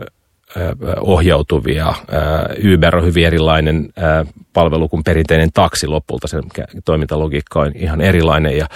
[1.01, 1.95] ohjautuvia.
[2.75, 3.88] Uber on hyvin erilainen
[4.53, 6.29] palvelu kuin perinteinen taksi lopulta.
[6.29, 6.43] Sen
[6.85, 8.67] toimintalogiikka on ihan erilainen ja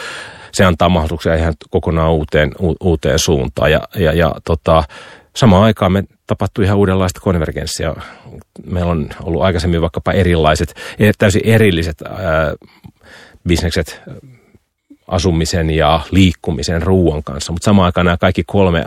[0.53, 3.73] se antaa mahdollisuuksia ihan kokonaan uuteen, uuteen suuntaan.
[3.73, 4.85] Ja, ja, ja tota,
[5.37, 7.95] samaan aikaan me tapahtui ihan uudenlaista konvergenssia.
[8.67, 10.75] Meillä on ollut aikaisemmin vaikkapa erilaiset,
[11.19, 12.55] täysin erilliset ää,
[13.49, 14.03] bisnekset
[15.09, 18.85] asumisen ja liikkumisen ruoan kanssa, mutta samaan aikaan nämä kaikki kolme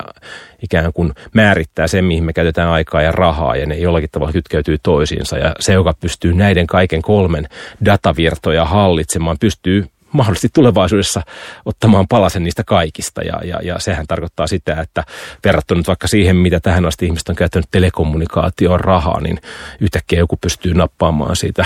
[0.63, 4.77] ikään kuin määrittää sen, mihin me käytetään aikaa ja rahaa, ja ne jollakin tavalla kytkeytyy
[4.84, 7.47] toisiinsa, ja se, joka pystyy näiden kaiken kolmen
[7.86, 11.21] datavirtoja hallitsemaan, pystyy mahdollisesti tulevaisuudessa
[11.65, 13.21] ottamaan palasen niistä kaikista.
[13.21, 15.03] Ja, ja, ja sehän tarkoittaa sitä, että
[15.45, 19.38] verrattuna vaikka siihen, mitä tähän asti ihmiset on käyttänyt telekommunikaatioon rahaa, niin
[19.79, 21.65] yhtäkkiä joku pystyy nappaamaan siitä,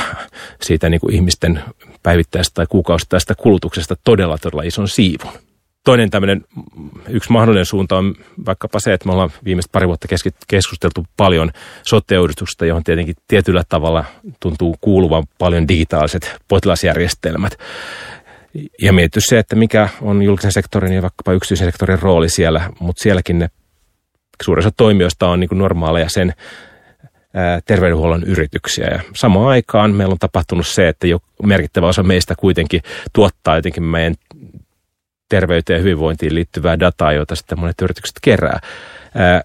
[0.62, 1.64] siitä niin kuin ihmisten
[2.04, 5.32] päivittäistä tai kuukausittaista kulutuksesta todella todella ison siivun.
[5.84, 6.42] Toinen tämmöinen
[7.10, 10.08] yksi mahdollinen suunta on vaikkapa se, että me ollaan viimeiset pari vuotta
[10.48, 11.52] keskusteltu paljon
[11.84, 12.16] sote
[12.68, 14.06] johon tietenkin tietyllä tavalla
[14.40, 17.58] tuntuu kuuluvan paljon digitaaliset potilasjärjestelmät.
[18.82, 23.04] Ja mietitty se, että mikä on julkisen sektorin ja vaikkapa yksityisen sektorin rooli siellä, mutta
[23.04, 23.50] sielläkin ne
[24.44, 26.34] suurin osa toimijoista on niin normaaleja sen
[27.66, 28.88] terveydenhuollon yrityksiä.
[28.92, 32.82] Ja samaan aikaan meillä on tapahtunut se, että jo merkittävä osa meistä kuitenkin
[33.14, 34.16] tuottaa jotenkin meidän
[35.30, 38.60] terveyteen ja hyvinvointiin liittyvää dataa, jota sitten monet yritykset kerää.
[39.16, 39.42] Ää,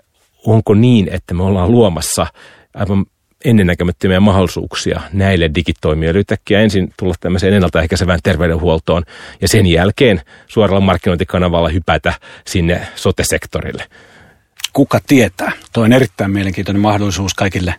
[0.46, 2.27] onko niin, että me ollaan luomassa
[2.74, 3.07] aivan
[3.44, 9.03] ennennäkemättömiä mahdollisuuksia näille digitoimijoille yhtäkkiä ensin tulla tämmöiseen ennaltaehkäisevään terveydenhuoltoon
[9.40, 12.12] ja sen jälkeen suoralla markkinointikanavalla hypätä
[12.46, 13.85] sinne sote-sektorille
[14.79, 15.53] kuka tietää.
[15.73, 17.75] Tuo on erittäin mielenkiintoinen mahdollisuus kaikille,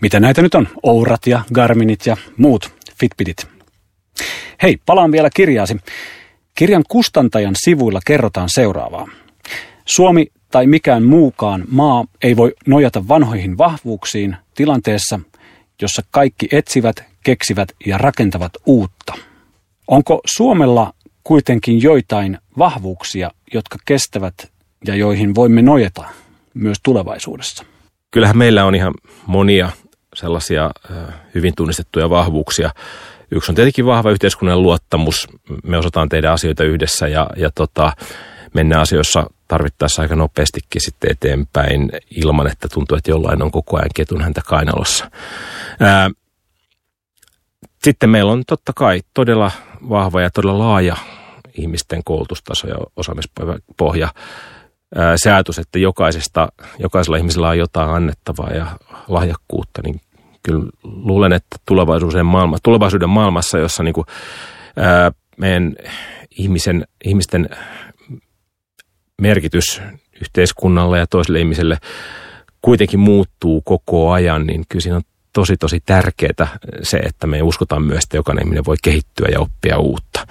[0.00, 3.46] mitä näitä nyt on, Ourat ja Garminit ja muut Fitbitit.
[4.62, 5.76] Hei, palaan vielä kirjaasi.
[6.54, 9.08] Kirjan kustantajan sivuilla kerrotaan seuraavaa.
[9.86, 15.20] Suomi tai mikään muukaan maa ei voi nojata vanhoihin vahvuuksiin tilanteessa,
[15.82, 19.14] jossa kaikki etsivät, keksivät ja rakentavat uutta.
[19.88, 24.34] Onko Suomella kuitenkin joitain vahvuuksia, jotka kestävät
[24.84, 26.19] ja joihin voimme nojeta
[26.54, 27.64] myös tulevaisuudessa.
[28.10, 28.94] Kyllähän meillä on ihan
[29.26, 29.70] monia
[30.14, 30.70] sellaisia
[31.34, 32.70] hyvin tunnistettuja vahvuuksia.
[33.30, 35.28] Yksi on tietenkin vahva yhteiskunnan luottamus.
[35.64, 37.92] Me osataan tehdä asioita yhdessä ja, ja tota,
[38.54, 43.90] mennä asioissa tarvittaessa aika nopeastikin sitten eteenpäin ilman, että tuntuu, että jollain on koko ajan
[43.94, 45.10] ketun häntä kainalossa.
[45.80, 46.10] Ää,
[47.82, 49.50] sitten meillä on totta kai todella
[49.88, 50.96] vahva ja todella laaja
[51.54, 54.08] ihmisten koulutustaso ja osaamispohja
[55.32, 56.48] ajatus, että jokaisesta,
[56.78, 58.66] jokaisella ihmisellä on jotain annettavaa ja
[59.08, 60.00] lahjakkuutta, niin
[60.42, 64.06] kyllä luulen, että tulevaisuuden, maailma, tulevaisuuden maailmassa, jossa niin kuin,
[64.76, 65.76] ää, meidän
[66.30, 67.48] ihmisen, ihmisten
[69.20, 69.82] merkitys
[70.20, 71.78] yhteiskunnalle ja toiselle ihmiselle
[72.62, 77.82] kuitenkin muuttuu koko ajan, niin kyllä siinä on tosi tosi tärkeää se, että me uskotaan
[77.82, 80.26] myös, että jokainen ihminen voi kehittyä ja oppia uutta.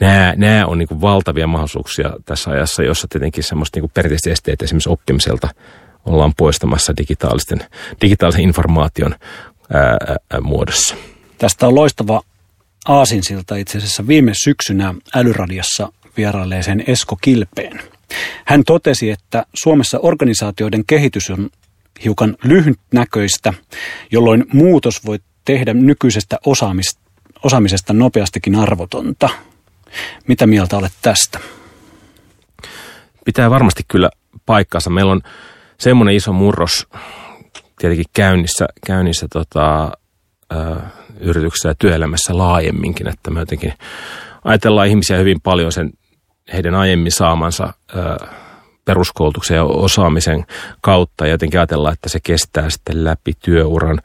[0.00, 4.90] Nämä, nämä on niin valtavia mahdollisuuksia tässä ajassa, jossa tietenkin semmoista niin perinteiset esteet esimerkiksi
[4.90, 5.48] oppimiselta
[6.04, 7.60] ollaan poistamassa digitaalisten,
[8.02, 9.14] digitaalisen informaation
[9.72, 10.94] ää, ää, muodossa.
[11.38, 12.22] Tästä on loistava
[12.88, 17.80] aasinsilta itse asiassa viime syksynä Älyradiassa vierailleeseen Esko Kilpeen.
[18.44, 21.50] Hän totesi, että Suomessa organisaatioiden kehitys on
[22.04, 23.52] hiukan lyhytnäköistä,
[24.10, 27.00] jolloin muutos voi tehdä nykyisestä osaamista,
[27.42, 29.28] osaamisesta nopeastikin arvotonta.
[30.28, 31.40] Mitä mieltä olet tästä?
[33.24, 34.10] Pitää varmasti kyllä
[34.46, 34.90] paikkansa.
[34.90, 35.20] Meillä on
[35.78, 36.88] semmoinen iso murros
[37.78, 39.92] tietenkin käynnissä, käynnissä tota,
[40.52, 40.76] ö,
[41.20, 43.72] yrityksessä ja työelämässä laajemminkin, että me jotenkin
[44.44, 45.90] ajatellaan ihmisiä hyvin paljon sen
[46.52, 48.26] heidän aiemmin saamansa ö,
[48.84, 50.46] peruskoulutuksen ja osaamisen
[50.80, 54.00] kautta ja jotenkin ajatellaan, että se kestää sitten läpi työuran.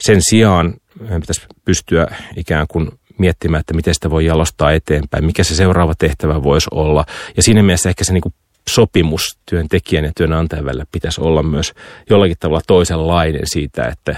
[0.00, 5.44] Sen sijaan meidän pitäisi pystyä ikään kuin miettimään, että miten sitä voi jalostaa eteenpäin, mikä
[5.44, 7.04] se seuraava tehtävä voisi olla.
[7.36, 8.34] Ja siinä mielessä ehkä se niin kuin
[8.68, 11.72] sopimus työntekijän ja työnantajan välillä pitäisi olla myös
[12.10, 14.16] jollakin tavalla toisenlainen siitä, että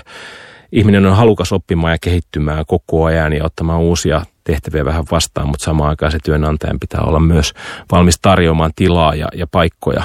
[0.73, 5.65] ihminen on halukas oppimaan ja kehittymään koko ajan ja ottamaan uusia tehtäviä vähän vastaan, mutta
[5.65, 7.53] samaan aikaan se työnantajan pitää olla myös
[7.93, 10.03] valmis tarjoamaan tilaa ja, ja paikkoja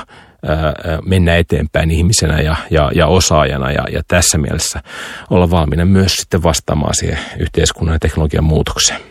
[1.06, 4.84] mennä eteenpäin ihmisenä ja, ja, ja osaajana ja, ja tässä mielessä
[5.30, 9.02] olla valmiina myös sitten vastaamaan siihen yhteiskunnan ja teknologian muutokseen.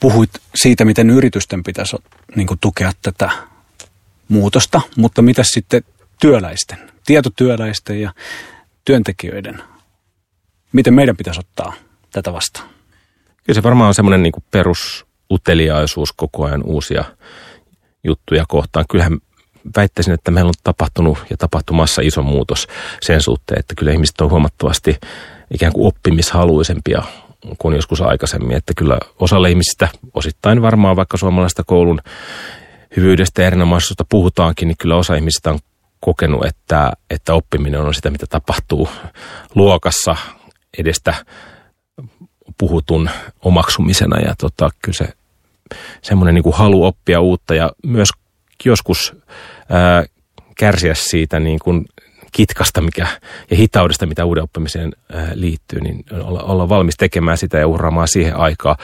[0.00, 1.96] Puhuit siitä, miten yritysten pitäisi
[2.36, 3.30] niin tukea tätä
[4.28, 5.82] muutosta, mutta mitä sitten
[6.20, 8.12] työläisten, tietotyöläisten ja
[8.84, 9.62] työntekijöiden,
[10.72, 11.72] miten meidän pitäisi ottaa
[12.12, 12.68] tätä vastaan?
[13.44, 17.04] Kyllä se varmaan on semmoinen niin perusuteliaisuus koko ajan uusia
[18.04, 18.84] juttuja kohtaan.
[18.90, 19.18] Kyllähän
[19.76, 22.68] väittäisin, että meillä on tapahtunut ja tapahtumassa iso muutos
[23.00, 24.98] sen suhteen, että kyllä ihmiset on huomattavasti
[25.54, 27.02] ikään kuin oppimishaluisempia
[27.58, 28.56] kuin joskus aikaisemmin.
[28.56, 32.00] Että kyllä osalle ihmisistä, osittain varmaan vaikka suomalaista koulun
[32.96, 35.58] hyvyydestä ja erinomaisuudesta puhutaankin, niin kyllä osa ihmisistä on
[36.00, 38.88] kokenut, että, että oppiminen on sitä, mitä tapahtuu
[39.54, 40.16] luokassa
[40.78, 41.14] edestä
[42.58, 43.10] puhutun
[43.44, 45.08] omaksumisena ja tota, kyllä se
[46.02, 48.08] semmoinen niin kuin halu oppia uutta ja myös
[48.64, 49.16] joskus
[49.68, 50.04] ää,
[50.58, 51.84] kärsiä siitä niin kuin
[52.32, 53.06] kitkasta mikä,
[53.50, 58.08] ja hitaudesta, mitä uuden oppimiseen ää, liittyy, niin olla, olla valmis tekemään sitä ja uhraamaan
[58.08, 58.76] siihen aikaa.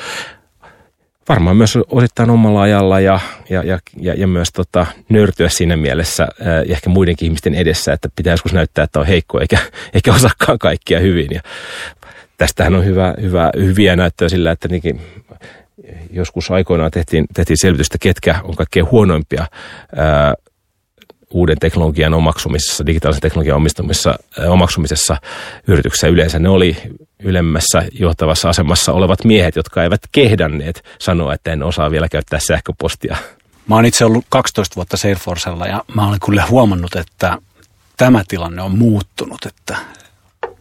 [1.29, 6.29] Varmaan myös osittain omalla ajalla ja, ja, ja, ja, ja myös tota, nöyrtyä siinä mielessä
[6.41, 9.59] ää, ja ehkä muidenkin ihmisten edessä, että pitää joskus näyttää, että on heikko eikä,
[9.95, 11.29] eikä osaakaan kaikkia hyvin.
[11.31, 11.41] Ja
[12.37, 15.01] tästähän on hyvä, hyvä, hyviä näyttöjä sillä, että niinkin
[16.11, 19.47] joskus aikoinaan tehtiin, tehtiin selvitystä, ketkä on kaikkein huonoimpia
[19.97, 20.35] ää,
[21.31, 25.17] uuden teknologian omaksumisessa, digitaalisen teknologian omistamisessa, omaksumisessa
[25.67, 26.38] yrityksessä yleensä.
[26.38, 26.77] Ne oli
[27.23, 33.17] ylemmässä johtavassa asemassa olevat miehet, jotka eivät kehdanneet sanoa, että en osaa vielä käyttää sähköpostia.
[33.67, 37.38] Mä oon itse ollut 12 vuotta Salesforcella ja mä olen kyllä huomannut, että
[37.97, 39.77] tämä tilanne on muuttunut, että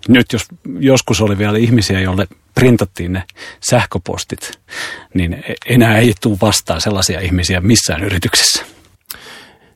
[0.07, 0.45] nyt jos
[0.79, 2.27] joskus oli vielä ihmisiä, joille
[2.57, 3.23] printattiin ne
[3.69, 4.59] sähköpostit,
[5.13, 8.65] niin enää ei tule vastaan sellaisia ihmisiä missään yrityksessä.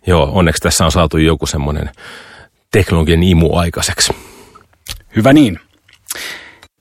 [0.08, 1.90] Joo, onneksi tässä on saatu joku semmoinen
[2.72, 4.14] teknologian imu aikaiseksi.
[5.16, 5.60] Hyvä niin.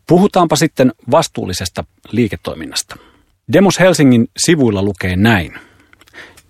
[0.06, 2.96] Puhutaanpa sitten vastuullisesta liiketoiminnasta.
[3.52, 5.54] Demos Helsingin sivuilla lukee näin.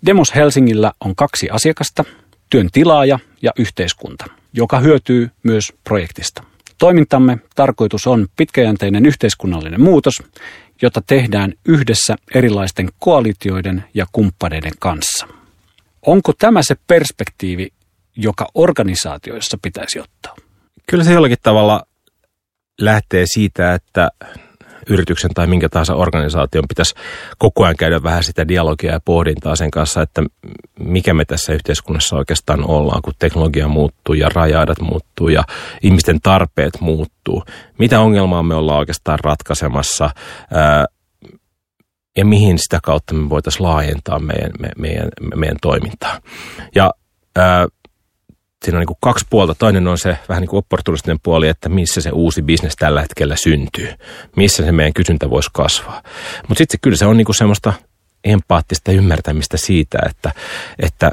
[0.06, 2.04] Demos Helsingillä on kaksi asiakasta,
[2.50, 6.49] työn tilaaja ja yhteiskunta, joka hyötyy myös projektista.
[6.80, 10.22] Toimintamme tarkoitus on pitkäjänteinen yhteiskunnallinen muutos,
[10.82, 15.28] jota tehdään yhdessä erilaisten koalitioiden ja kumppaneiden kanssa.
[16.06, 17.68] Onko tämä se perspektiivi,
[18.16, 20.36] joka organisaatioissa pitäisi ottaa?
[20.90, 21.82] Kyllä se jollakin tavalla
[22.80, 24.10] lähtee siitä, että
[24.88, 26.94] yrityksen tai minkä tahansa organisaation pitäisi
[27.38, 30.22] koko ajan käydä vähän sitä dialogia ja pohdintaa sen kanssa, että
[30.78, 35.44] mikä me tässä yhteiskunnassa oikeastaan ollaan, kun teknologia muuttuu ja rajaadat muuttuu ja
[35.82, 37.44] ihmisten tarpeet muuttuu.
[37.78, 40.10] Mitä ongelmaa me ollaan oikeastaan ratkaisemassa
[40.54, 40.86] ää,
[42.16, 46.20] ja mihin sitä kautta me voitaisiin laajentaa meidän, me, meidän, meidän toimintaa.
[46.74, 46.90] Ja
[47.36, 47.66] ää,
[48.64, 49.54] siinä on niin kuin kaksi puolta.
[49.54, 53.36] Toinen on se vähän niin kuin opportunistinen puoli, että missä se uusi bisnes tällä hetkellä
[53.36, 53.92] syntyy.
[54.36, 56.02] Missä se meidän kysyntä voisi kasvaa.
[56.48, 57.72] Mutta sitten kyllä se on niin kuin semmoista
[58.24, 60.32] empaattista ymmärtämistä siitä, että,
[60.78, 61.10] että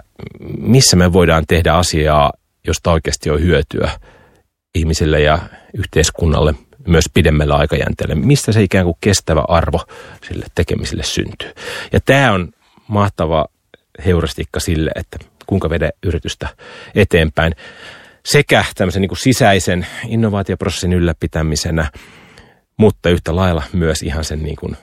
[0.57, 2.33] missä me voidaan tehdä asiaa,
[2.67, 3.91] josta oikeasti on hyötyä
[4.75, 5.39] ihmisille ja
[5.73, 6.53] yhteiskunnalle
[6.87, 8.15] myös pidemmällä aikajänteellä.
[8.15, 9.81] Mistä se ikään kuin kestävä arvo
[10.27, 11.51] sille tekemiselle syntyy.
[11.91, 12.49] Ja tämä on
[12.87, 13.45] mahtava
[14.05, 16.47] heuristiikka sille, että kuinka vede yritystä
[16.95, 17.55] eteenpäin.
[18.25, 21.91] sekä tämmöisen niin kuin sisäisen innovaatioprosessin ylläpitämisenä,
[22.77, 24.77] mutta yhtä lailla myös ihan sen niin kuin,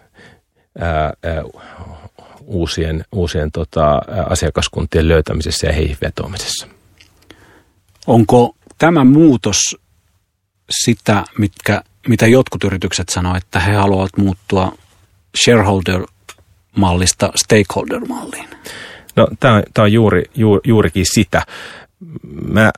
[0.79, 1.43] ää, ää,
[2.41, 6.67] uusien, uusien tota, asiakaskuntien löytämisessä ja heihin vetoamisessa.
[8.07, 9.59] Onko tämä muutos
[10.71, 14.73] sitä, mitkä, mitä jotkut yritykset sanoo, että he haluavat muuttua
[15.45, 18.49] shareholder-mallista stakeholder-malliin?
[19.17, 21.43] No tämä on juuri, juuri, juurikin sitä.
[22.49, 22.73] Mä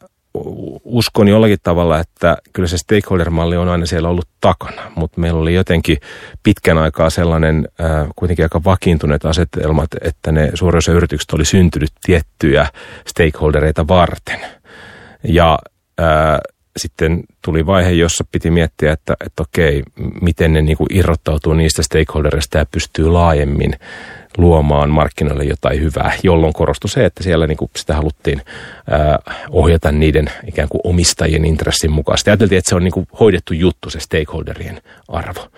[0.84, 5.54] uskon jollakin tavalla, että kyllä se stakeholder-malli on aina siellä ollut takana, mutta meillä oli
[5.54, 5.96] jotenkin
[6.42, 11.90] pitkän aikaa sellainen äh, kuitenkin aika vakiintuneet asetelmat, että ne suurin osa yritykset oli syntynyt
[12.06, 12.66] tiettyjä
[13.06, 14.40] stakeholdereita varten.
[15.22, 15.58] Ja
[16.00, 16.38] äh,
[16.76, 19.82] sitten tuli vaihe, jossa piti miettiä, että, että okei,
[20.20, 23.72] miten ne niin kuin irrottautuu niistä stakeholdereista ja pystyy laajemmin
[24.36, 28.42] luomaan markkinoille jotain hyvää, jolloin korostui se, että siellä niin kuin sitä haluttiin
[28.90, 29.18] ää,
[29.50, 32.30] ohjata niiden ikään kuin omistajien intressin mukaisesti.
[32.30, 35.48] Ajateltiin, että se on niin kuin hoidettu juttu, se stakeholderien arvo.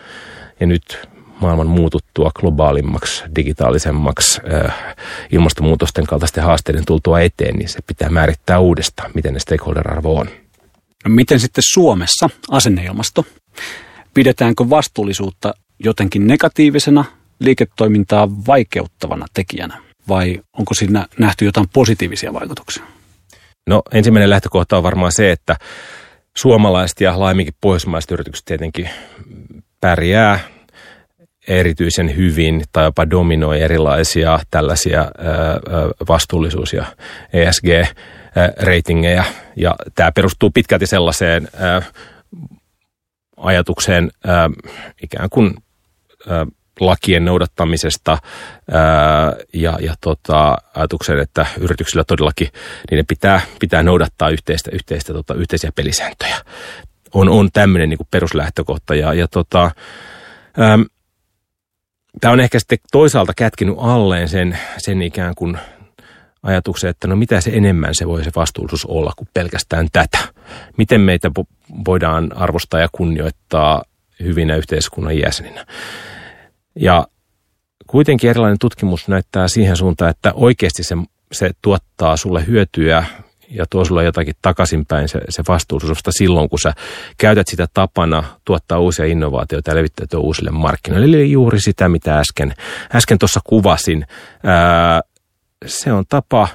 [0.61, 1.09] Ja nyt
[1.41, 4.95] maailman muututtua globaalimmaksi, digitaalisemmaksi, ää,
[5.33, 10.29] ilmastonmuutosten kaltaisten haasteiden tultua eteen, niin se pitää määrittää uudestaan, miten ne stakeholder-arvo on.
[11.05, 13.25] No miten sitten Suomessa asenneilmasto?
[14.14, 17.05] Pidetäänkö vastuullisuutta jotenkin negatiivisena
[17.40, 22.85] liiketoimintaa vaikeuttavana tekijänä vai onko siinä nähty jotain positiivisia vaikutuksia?
[23.66, 25.57] No ensimmäinen lähtökohta on varmaan se, että
[26.37, 28.90] suomalaiset ja laajemminkin pohjoismaiset yritykset tietenkin
[29.81, 30.40] pärjää
[31.48, 35.11] erityisen hyvin tai jopa dominoi erilaisia tällaisia
[36.09, 36.85] vastuullisuus- ja
[37.33, 39.24] ESG-reitingejä.
[39.57, 41.48] Ja tämä perustuu pitkälti sellaiseen
[43.37, 44.11] ajatukseen
[45.03, 45.55] ikään kuin
[46.81, 48.19] lakien noudattamisesta
[48.71, 52.49] ää, ja, ja tota, ajatuksen, että yrityksillä todellakin
[52.91, 56.37] niiden pitää, pitää noudattaa yhteistä, yhteistä, tota, yhteisiä pelisääntöjä.
[57.14, 59.71] On, on tämmöinen niin peruslähtökohta ja, ja tota,
[62.21, 65.59] tämä on ehkä sitten toisaalta kätkinyt alleen sen, sen ikään kuin
[66.43, 70.19] ajatuksen, että no mitä se enemmän se voi se vastuullisuus olla kuin pelkästään tätä.
[70.77, 71.31] Miten meitä
[71.85, 73.83] voidaan arvostaa ja kunnioittaa
[74.21, 75.67] hyvinä yhteiskunnan jäseninä.
[76.81, 77.07] Ja
[77.87, 80.97] kuitenkin erilainen tutkimus näyttää siihen suuntaan, että oikeasti se,
[81.33, 83.05] se tuottaa sulle hyötyä
[83.51, 86.73] ja tuo sulle jotakin takaisinpäin se, se vastuullisuus silloin, kun sä
[87.19, 91.07] käytät sitä tapana tuottaa uusia innovaatioita ja levittää uusille markkinoille.
[91.07, 92.55] Eli juuri sitä, mitä äsken,
[92.95, 94.07] äsken tuossa kuvasin.
[94.45, 95.01] Ää,
[95.67, 96.49] se on tapa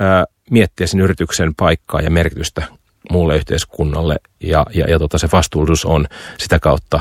[0.00, 2.62] ää, miettiä sen yrityksen paikkaa ja merkitystä
[3.10, 6.06] muulle yhteiskunnalle ja, ja, ja tota, se vastuullisuus on
[6.38, 7.00] sitä kautta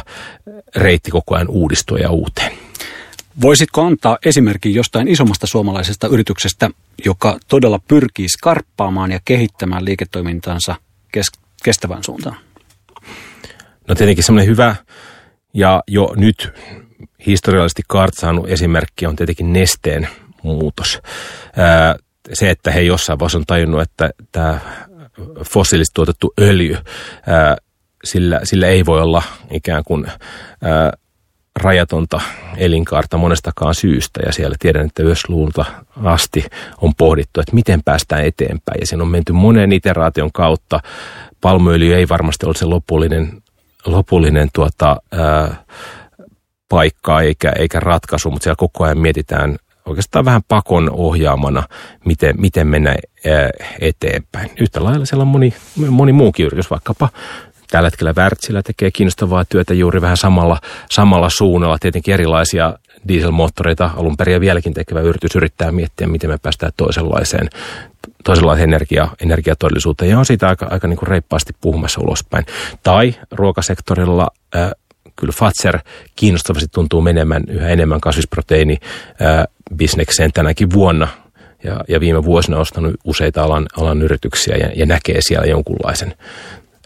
[0.75, 2.62] reitti koko ajan uudistua ja uuteen.
[3.41, 6.69] Voisitko antaa esimerkin jostain isommasta suomalaisesta yrityksestä,
[7.05, 10.75] joka todella pyrkii skarppaamaan ja kehittämään liiketoimintansa
[11.11, 11.31] kes-
[11.63, 12.37] kestävään suuntaan?
[13.87, 14.75] No tietenkin semmoinen hyvä
[15.53, 16.51] ja jo nyt
[17.25, 20.07] historiallisesti kartsaannut esimerkki on tietenkin nesteen
[20.43, 20.99] muutos.
[22.33, 24.59] se, että he jossain vaiheessa on tajunnut, että tämä
[25.49, 26.77] fossiilisesti tuotettu öljy,
[28.03, 30.05] sillä, sillä ei voi olla ikään kuin
[31.55, 32.21] rajatonta
[32.57, 35.65] elinkaarta monestakaan syystä ja siellä tiedän, että Ösluulta
[36.03, 36.45] asti
[36.81, 40.79] on pohdittu, että miten päästään eteenpäin ja siinä on menty monen iteraation kautta.
[41.41, 43.41] Palmuöljy ei varmasti ole se lopullinen,
[43.85, 45.55] lopullinen tuota, ää,
[46.69, 51.63] paikka eikä, eikä ratkaisu, mutta siellä koko ajan mietitään oikeastaan vähän pakon ohjaamana,
[52.05, 52.95] miten, miten mennä
[53.79, 54.51] eteenpäin.
[54.59, 55.53] Yhtä lailla siellä on moni,
[55.89, 57.09] moni muukin yritys, vaikkapa
[57.73, 60.59] tällä hetkellä Wärtsilä tekee kiinnostavaa työtä juuri vähän samalla,
[60.91, 61.77] samalla suunnalla.
[61.79, 62.73] Tietenkin erilaisia
[63.07, 67.49] dieselmoottoreita alun perin ja vieläkin tekevä yritys yrittää miettiä, miten me päästään toisenlaiseen,
[68.23, 72.45] toisenlaiseen energia, energiatodellisuuteen ja on siitä aika, aika niin kuin reippaasti puhumassa ulospäin.
[72.83, 74.71] Tai ruokasektorilla äh,
[75.15, 75.79] kyllä Fatser
[76.15, 78.77] kiinnostavasti tuntuu menemään yhä enemmän kasvisproteiini
[79.21, 81.07] äh, bisnekseen tänäkin vuonna
[81.63, 86.13] ja, ja viime vuosina ostanut useita alan, alan yrityksiä ja, ja näkee siellä jonkunlaisen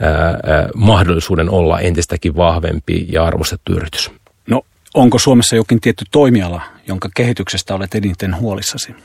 [0.02, 4.12] ää, mahdollisuuden olla entistäkin vahvempi ja arvostettu yritys.
[4.50, 4.62] No,
[4.94, 8.96] onko Suomessa jokin tietty toimiala, jonka kehityksestä olet eniten huolissasi?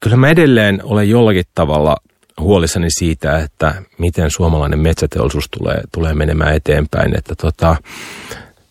[0.00, 1.96] Kyllä mä edelleen olen jollakin tavalla
[2.40, 7.18] huolissani siitä, että miten suomalainen metsäteollisuus tulee, tulee menemään eteenpäin.
[7.18, 7.76] Että tota,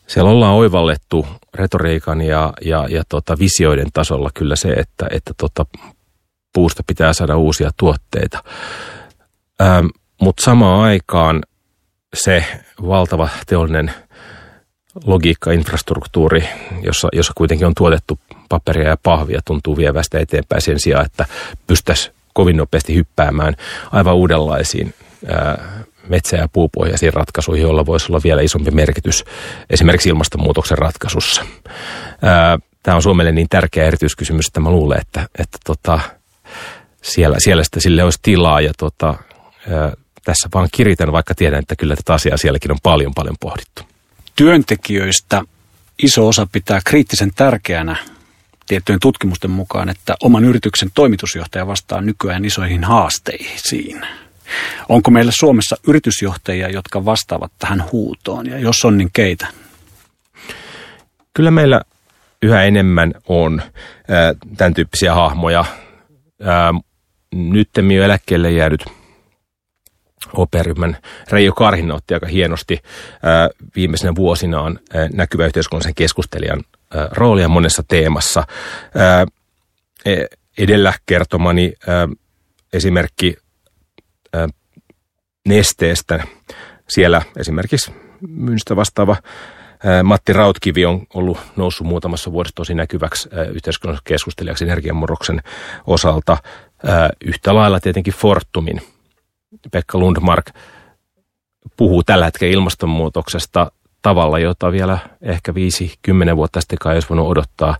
[0.08, 5.66] siellä ollaan oivallettu retoriikan ja, ja, ja tota visioiden tasolla kyllä se, että, että tota,
[6.54, 8.44] puusta pitää saada uusia tuotteita.
[9.62, 9.86] Ähm,
[10.22, 11.44] mutta samaan aikaan
[12.14, 12.46] se
[12.88, 13.92] valtava teollinen
[15.06, 16.50] logiikka, infrastruktuuri,
[16.84, 21.26] jossa, jossa kuitenkin on tuotettu paperia ja pahvia, tuntuu vievästä eteenpäin sen sijaan, että
[21.68, 23.56] pystyisi kovin nopeasti hyppäämään
[23.92, 24.94] aivan uudenlaisiin
[26.08, 29.26] metsä- ja puupohjaisiin ratkaisuihin, joilla voisi olla vielä isompi merkitys
[29.70, 31.46] esimerkiksi ilmastonmuutoksen ratkaisussa.
[32.84, 36.00] Tämä on Suomelle niin tärkeä erityiskysymys, että mä luulen, että, että tota,
[37.02, 39.16] siellä, siellä sitä sille olisi tilaa ja tota,
[40.28, 43.82] tässä vaan kiritän, vaikka tiedän, että kyllä tätä asiaa sielläkin on paljon paljon pohdittu.
[44.36, 45.42] Työntekijöistä
[46.04, 47.96] iso osa pitää kriittisen tärkeänä
[48.68, 54.02] tiettyjen tutkimusten mukaan, että oman yrityksen toimitusjohtaja vastaa nykyään isoihin haasteisiin.
[54.90, 59.48] Onko meillä Suomessa yritysjohtajia, jotka vastaavat tähän huutoon ja jos on, niin keitä?
[61.34, 61.82] Kyllä meillä
[62.42, 63.62] yhä enemmän on
[64.58, 65.66] tämän tyyppisiä hahmoja.
[67.32, 68.86] Nyt jo eläkkeelle jäädyt
[70.34, 70.98] operyhmän
[71.32, 72.80] Reijo Karhinen otti aika hienosti
[73.76, 74.80] viimeisenä vuosinaan
[75.14, 76.64] näkyvä yhteiskunnallisen keskustelijan
[77.12, 78.44] roolia monessa teemassa.
[80.06, 80.26] E,
[80.58, 81.74] edellä kertomani
[82.74, 83.36] esimerkki
[85.48, 86.24] nesteestä.
[86.90, 87.92] Siellä esimerkiksi
[88.28, 89.16] myynnistä vastaava
[90.04, 95.42] Matti Rautkivi on ollut noussut muutamassa vuodessa tosi näkyväksi yhteiskunnallisessa keskustelijaksi energiamurroksen
[95.88, 96.38] osalta.
[97.26, 98.82] Yhtä lailla tietenkin Fortumin
[99.72, 100.52] Pekka Lundmark
[101.78, 103.72] puhuu tällä hetkellä ilmastonmuutoksesta
[104.02, 105.54] tavalla, jota vielä ehkä
[106.32, 107.78] 5-10 vuotta sitten kai olisi voinut odottaa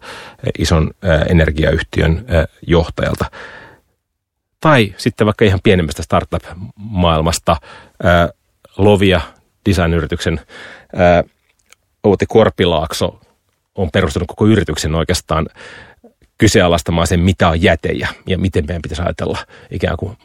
[0.60, 0.92] ison
[1.30, 2.26] energiayhtiön
[2.68, 3.26] johtajalta.
[4.60, 7.56] Tai sitten vaikka ihan pienemmästä startup-maailmasta
[8.78, 9.22] Lovia
[9.70, 10.40] design-yrityksen
[12.04, 13.20] Outi Korpilaakso
[13.76, 15.48] on perustanut koko yrityksen oikeastaan
[16.38, 19.38] kyseenalaistamaan sen, mitä on jäte ja, ja miten meidän pitäisi ajatella
[19.72, 20.18] ikään kuin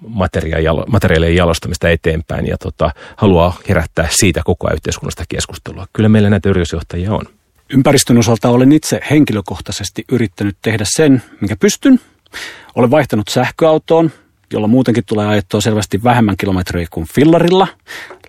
[0.86, 5.86] materiaalien jalostamista eteenpäin ja tota, haluaa herättää siitä koko ajan yhteiskunnasta keskustelua.
[5.92, 7.24] Kyllä meillä näitä yritysjohtajia on.
[7.70, 12.00] Ympäristön osalta olen itse henkilökohtaisesti yrittänyt tehdä sen, minkä pystyn.
[12.74, 14.10] Olen vaihtanut sähköautoon,
[14.52, 17.68] jolla muutenkin tulee ajettua selvästi vähemmän kilometrejä kuin fillarilla.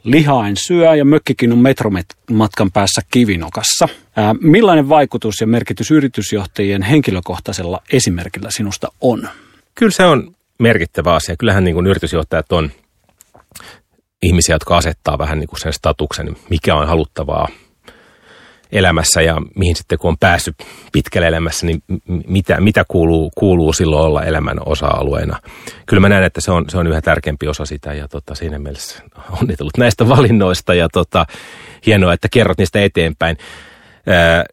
[0.03, 3.87] Lihaa en syö ja mökkikin on metromatkan päässä kivinokassa.
[4.15, 9.29] Ää, millainen vaikutus ja merkitys yritysjohtajien henkilökohtaisella esimerkillä sinusta on?
[9.75, 11.35] Kyllä se on merkittävä asia.
[11.37, 12.71] Kyllähän niin kuin yritysjohtajat on
[14.21, 17.47] ihmisiä, jotka asettaa vähän niin kuin sen statuksen, mikä on haluttavaa
[18.73, 20.55] elämässä ja mihin sitten kun on päässyt
[20.91, 21.83] pitkälle elämässä, niin
[22.27, 25.39] mitä, mitä kuuluu, kuuluu silloin olla elämän osa-alueena.
[25.85, 28.59] Kyllä mä näen, että se on, se on yhä tärkeämpi osa sitä ja tota, siinä
[28.59, 29.03] mielessä
[29.41, 31.25] onnitellut näistä valinnoista ja tota,
[31.85, 33.37] hienoa, että kerrot niistä eteenpäin.
[34.07, 34.43] Ää,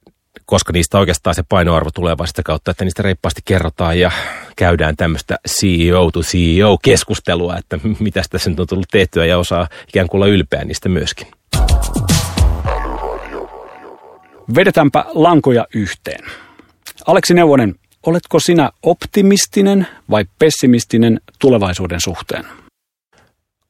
[0.44, 4.10] koska niistä oikeastaan se painoarvo tulee vasta kautta, että niistä reippaasti kerrotaan ja
[4.56, 10.08] käydään tämmöistä CEO to CEO-keskustelua, että mitä tässä nyt on tullut tehtyä ja osaa ikään
[10.08, 11.26] kuin olla ylpeä niistä myöskin.
[14.54, 16.24] Vedetäänpä lankoja yhteen.
[17.06, 17.74] Aleksi Neuvonen,
[18.06, 22.44] oletko sinä optimistinen vai pessimistinen tulevaisuuden suhteen?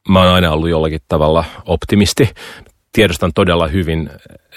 [0.09, 2.29] Mä oon aina ollut jollakin tavalla optimisti.
[2.91, 4.09] Tiedostan todella hyvin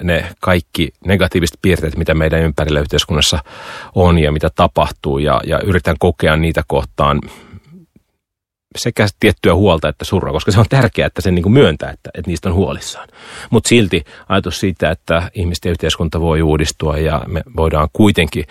[0.02, 3.38] ne kaikki negatiiviset piirteet, mitä meidän ympärillä yhteiskunnassa
[3.94, 5.18] on ja mitä tapahtuu.
[5.18, 7.20] Ja, ja yritän kokea niitä kohtaan
[8.76, 12.10] sekä tiettyä huolta että surua, koska se on tärkeää, että se niin kuin myöntää, että,
[12.14, 13.08] että niistä on huolissaan.
[13.50, 18.44] Mutta silti ajatus siitä, että ihmisten yhteiskunta voi uudistua ja me voidaan kuitenkin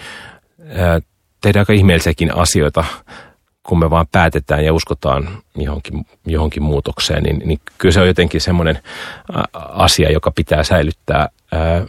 [0.76, 1.00] ää,
[1.42, 2.84] tehdä aika ihmeellisiäkin asioita,
[3.64, 8.42] kun me vaan päätetään ja uskotaan johonkin, johonkin muutokseen, niin, niin kyllä se on jotenkin
[8.42, 8.80] semmoinen
[9.54, 11.86] asia, joka pitää säilyttää ää,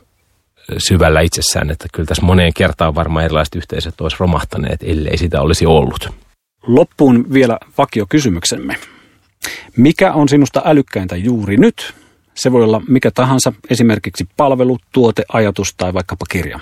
[0.88, 5.66] syvällä itsessään, että kyllä tässä moneen kertaan varmaan erilaiset yhteisöt olisi romahtaneet, ellei sitä olisi
[5.66, 6.23] ollut.
[6.66, 8.76] Loppuun vielä vakiokysymyksemme.
[9.76, 11.94] Mikä on sinusta älykkäintä juuri nyt?
[12.34, 16.60] Se voi olla mikä tahansa, esimerkiksi palvelu, tuote, ajatus tai vaikkapa kirja.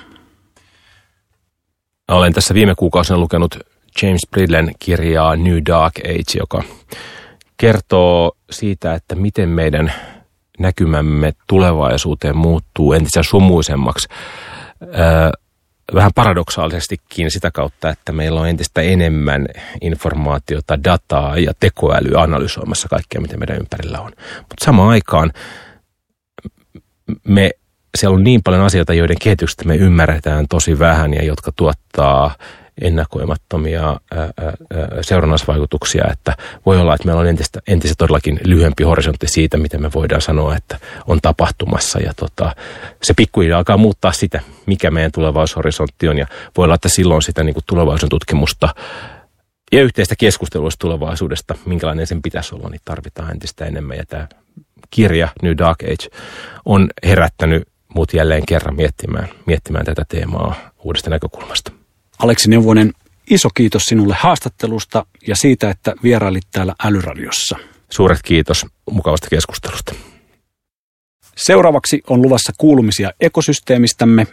[2.09, 3.59] Olen tässä viime kuukausina lukenut
[4.03, 6.63] James Bridlen kirjaa New Dark Age, joka
[7.57, 9.93] kertoo siitä, että miten meidän
[10.59, 14.09] näkymämme tulevaisuuteen muuttuu entistä sumuisemmaksi
[15.95, 19.49] vähän paradoksaalisestikin sitä kautta, että meillä on entistä enemmän
[19.81, 24.13] informaatiota, dataa ja tekoälyä analysoimassa kaikkea, mitä meidän ympärillä on.
[24.39, 25.33] Mutta samaan aikaan
[27.25, 27.51] me,
[27.99, 32.35] siellä on niin paljon asioita, joiden kehityksestä me ymmärretään tosi vähän ja jotka tuottaa
[32.81, 33.97] ennakoimattomia
[35.01, 39.91] seurannaisvaikutuksia, että voi olla, että meillä on entistä, entistä todellakin lyhyempi horisontti siitä, mitä me
[39.95, 41.99] voidaan sanoa, että on tapahtumassa.
[41.99, 42.55] Ja tota,
[43.03, 46.19] se pikkuhiljaa alkaa muuttaa sitä, mikä meidän tulevaisuushorisontti on.
[46.19, 48.75] Ja voi olla, että silloin sitä niin tulevaisuuden tutkimusta
[49.73, 53.97] ja yhteistä keskustelua tulevaisuudesta, minkälainen sen pitäisi olla, niin tarvitaan entistä enemmän.
[53.97, 54.29] Ja tämä
[54.91, 56.17] kirja New Dark Age
[56.65, 60.55] on herättänyt muut jälleen kerran miettimään, miettimään tätä teemaa
[60.85, 61.73] uudesta näkökulmasta.
[62.19, 62.93] Aleksi Neuvonen,
[63.31, 67.57] iso kiitos sinulle haastattelusta ja siitä, että vierailit täällä Älyradiossa.
[67.91, 69.95] Suuret kiitos mukavasta keskustelusta.
[71.37, 74.27] Seuraavaksi on luvassa kuulumisia ekosysteemistämme.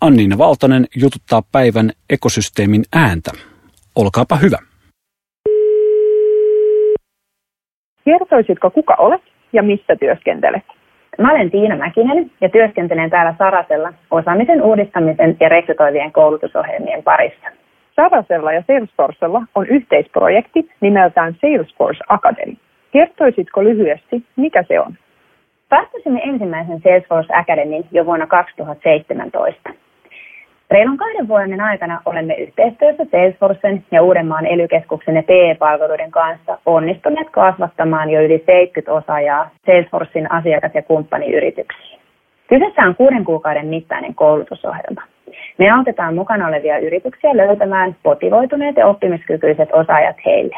[0.00, 3.30] Anniina Valtonen jututtaa päivän ekosysteemin ääntä.
[3.96, 4.58] Olkaapa hyvä.
[8.04, 9.22] Kertoisitko kuka olet
[9.52, 10.79] ja missä työskentelet?
[11.18, 17.46] Mä olen Tiina Mäkinen ja työskentelen täällä Sarasella osaamisen uudistamisen ja rekrytoivien koulutusohjelmien parissa.
[17.96, 22.56] Sarasella ja Salesforcella on yhteisprojekti nimeltään Salesforce Academy.
[22.92, 24.94] Kertoisitko lyhyesti, mikä se on?
[25.68, 29.70] Päättäisimme ensimmäisen Salesforce Academyn jo vuonna 2017.
[30.70, 38.10] Reilun kahden vuoden aikana olemme yhteistyössä Salesforcen ja Uudenmaan ely ja PE-palveluiden kanssa onnistuneet kasvattamaan
[38.10, 42.00] jo yli 70 osaajaa Salesforcein asiakas- ja kumppaniyrityksiin.
[42.48, 45.02] Kyseessä on kuuden kuukauden mittainen koulutusohjelma.
[45.58, 50.56] Me autetaan mukana olevia yrityksiä löytämään motivoituneet ja oppimiskykyiset osaajat heille.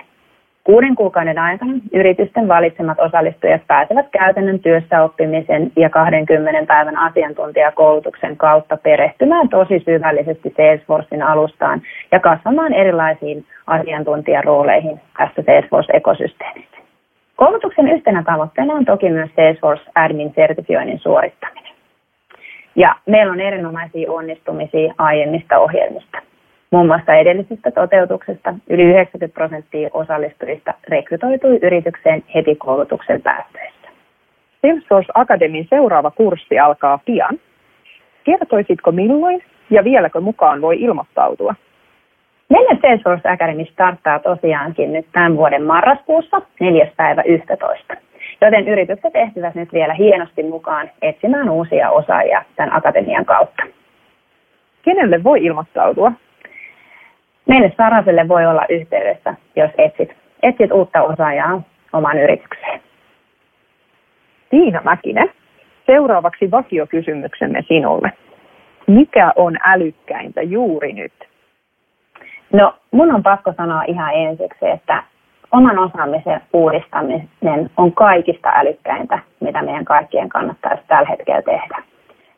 [0.65, 8.77] Kuuden kuukauden aikana yritysten valitsemat osallistujat pääsevät käytännön työssä oppimisen ja 20 päivän asiantuntijakoulutuksen kautta
[8.77, 11.83] perehtymään tosi syvällisesti Salesforcein alustaan
[12.13, 16.77] ja kasvamaan erilaisiin asiantuntijarooleihin tässä Salesforce-ekosysteemissä.
[17.37, 21.73] Koulutuksen yhtenä tavoitteena on toki myös Salesforce Admin-sertifioinnin suorittaminen.
[22.77, 26.19] Ja meillä on erinomaisia onnistumisia aiemmista ohjelmista.
[26.73, 33.89] Muun muassa edellisestä toteutuksesta yli 90 prosenttia osallistujista rekrytoitui yritykseen heti koulutuksen päättyessä.
[34.63, 37.39] Salesforce Academyn seuraava kurssi alkaa pian.
[38.25, 41.55] Kertoisitko milloin ja vieläkö mukaan voi ilmoittautua?
[42.49, 46.91] Meidän Salesforce Academy starttaa tosiaankin nyt tämän vuoden marraskuussa 4.
[46.97, 47.95] päivä 11.
[48.41, 53.63] Joten yritykset ehtivät nyt vielä hienosti mukaan etsimään uusia osaajia tämän akatemian kautta.
[54.83, 56.13] Kenelle voi ilmoittautua?
[57.49, 61.63] Meille Saraselle voi olla yhteydessä, jos etsit, etsit uutta osaajaa
[61.93, 62.81] omaan yritykseen.
[64.51, 65.31] Tiina Mäkinen,
[65.87, 68.13] seuraavaksi vakiokysymyksemme sinulle.
[68.87, 71.13] Mikä on älykkäintä juuri nyt?
[72.53, 75.03] No, mun on pakko sanoa ihan ensiksi, että
[75.53, 81.83] oman osaamisen uudistaminen on kaikista älykkäintä, mitä meidän kaikkien kannattaisi tällä hetkellä tehdä.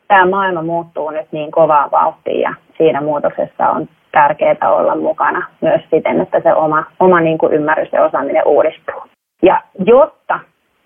[0.07, 5.81] Tämä maailma muuttuu nyt niin kovaa vauhtia ja siinä muutoksessa on tärkeää olla mukana myös
[5.93, 9.01] siten, että se oma, oma niin kuin ymmärrys ja osaaminen uudistuu.
[9.43, 10.39] Ja jotta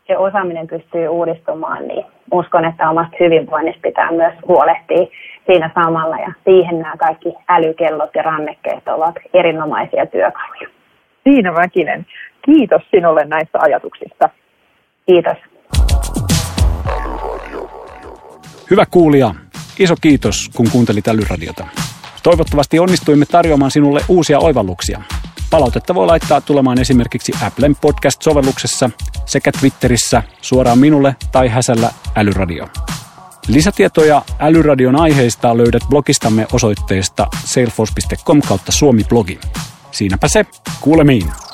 [0.08, 5.06] se osaaminen pystyy uudistumaan, niin uskon, että omasta hyvinvoinnista pitää myös huolehtia
[5.46, 6.16] siinä samalla.
[6.16, 10.70] Ja siihen nämä kaikki älykellot ja rannekkeet ovat erinomaisia työkaluja.
[11.24, 12.06] Tiina Mäkinen,
[12.46, 14.30] kiitos sinulle näistä ajatuksista.
[15.06, 15.38] Kiitos.
[18.72, 19.32] Hyvä kuulija,
[19.80, 21.89] iso kiitos kun kuuntelit Älyradiota.
[22.24, 25.02] Toivottavasti onnistuimme tarjoamaan sinulle uusia oivalluksia.
[25.50, 28.90] Palautetta voi laittaa tulemaan esimerkiksi Applen podcast-sovelluksessa
[29.26, 32.68] sekä Twitterissä suoraan minulle tai häsällä Älyradio.
[33.48, 39.40] Lisätietoja Älyradion aiheista löydät blogistamme osoitteesta salesforce.com kautta suomi-blogi.
[39.92, 40.46] Siinäpä se,
[40.82, 41.49] kuulemiin!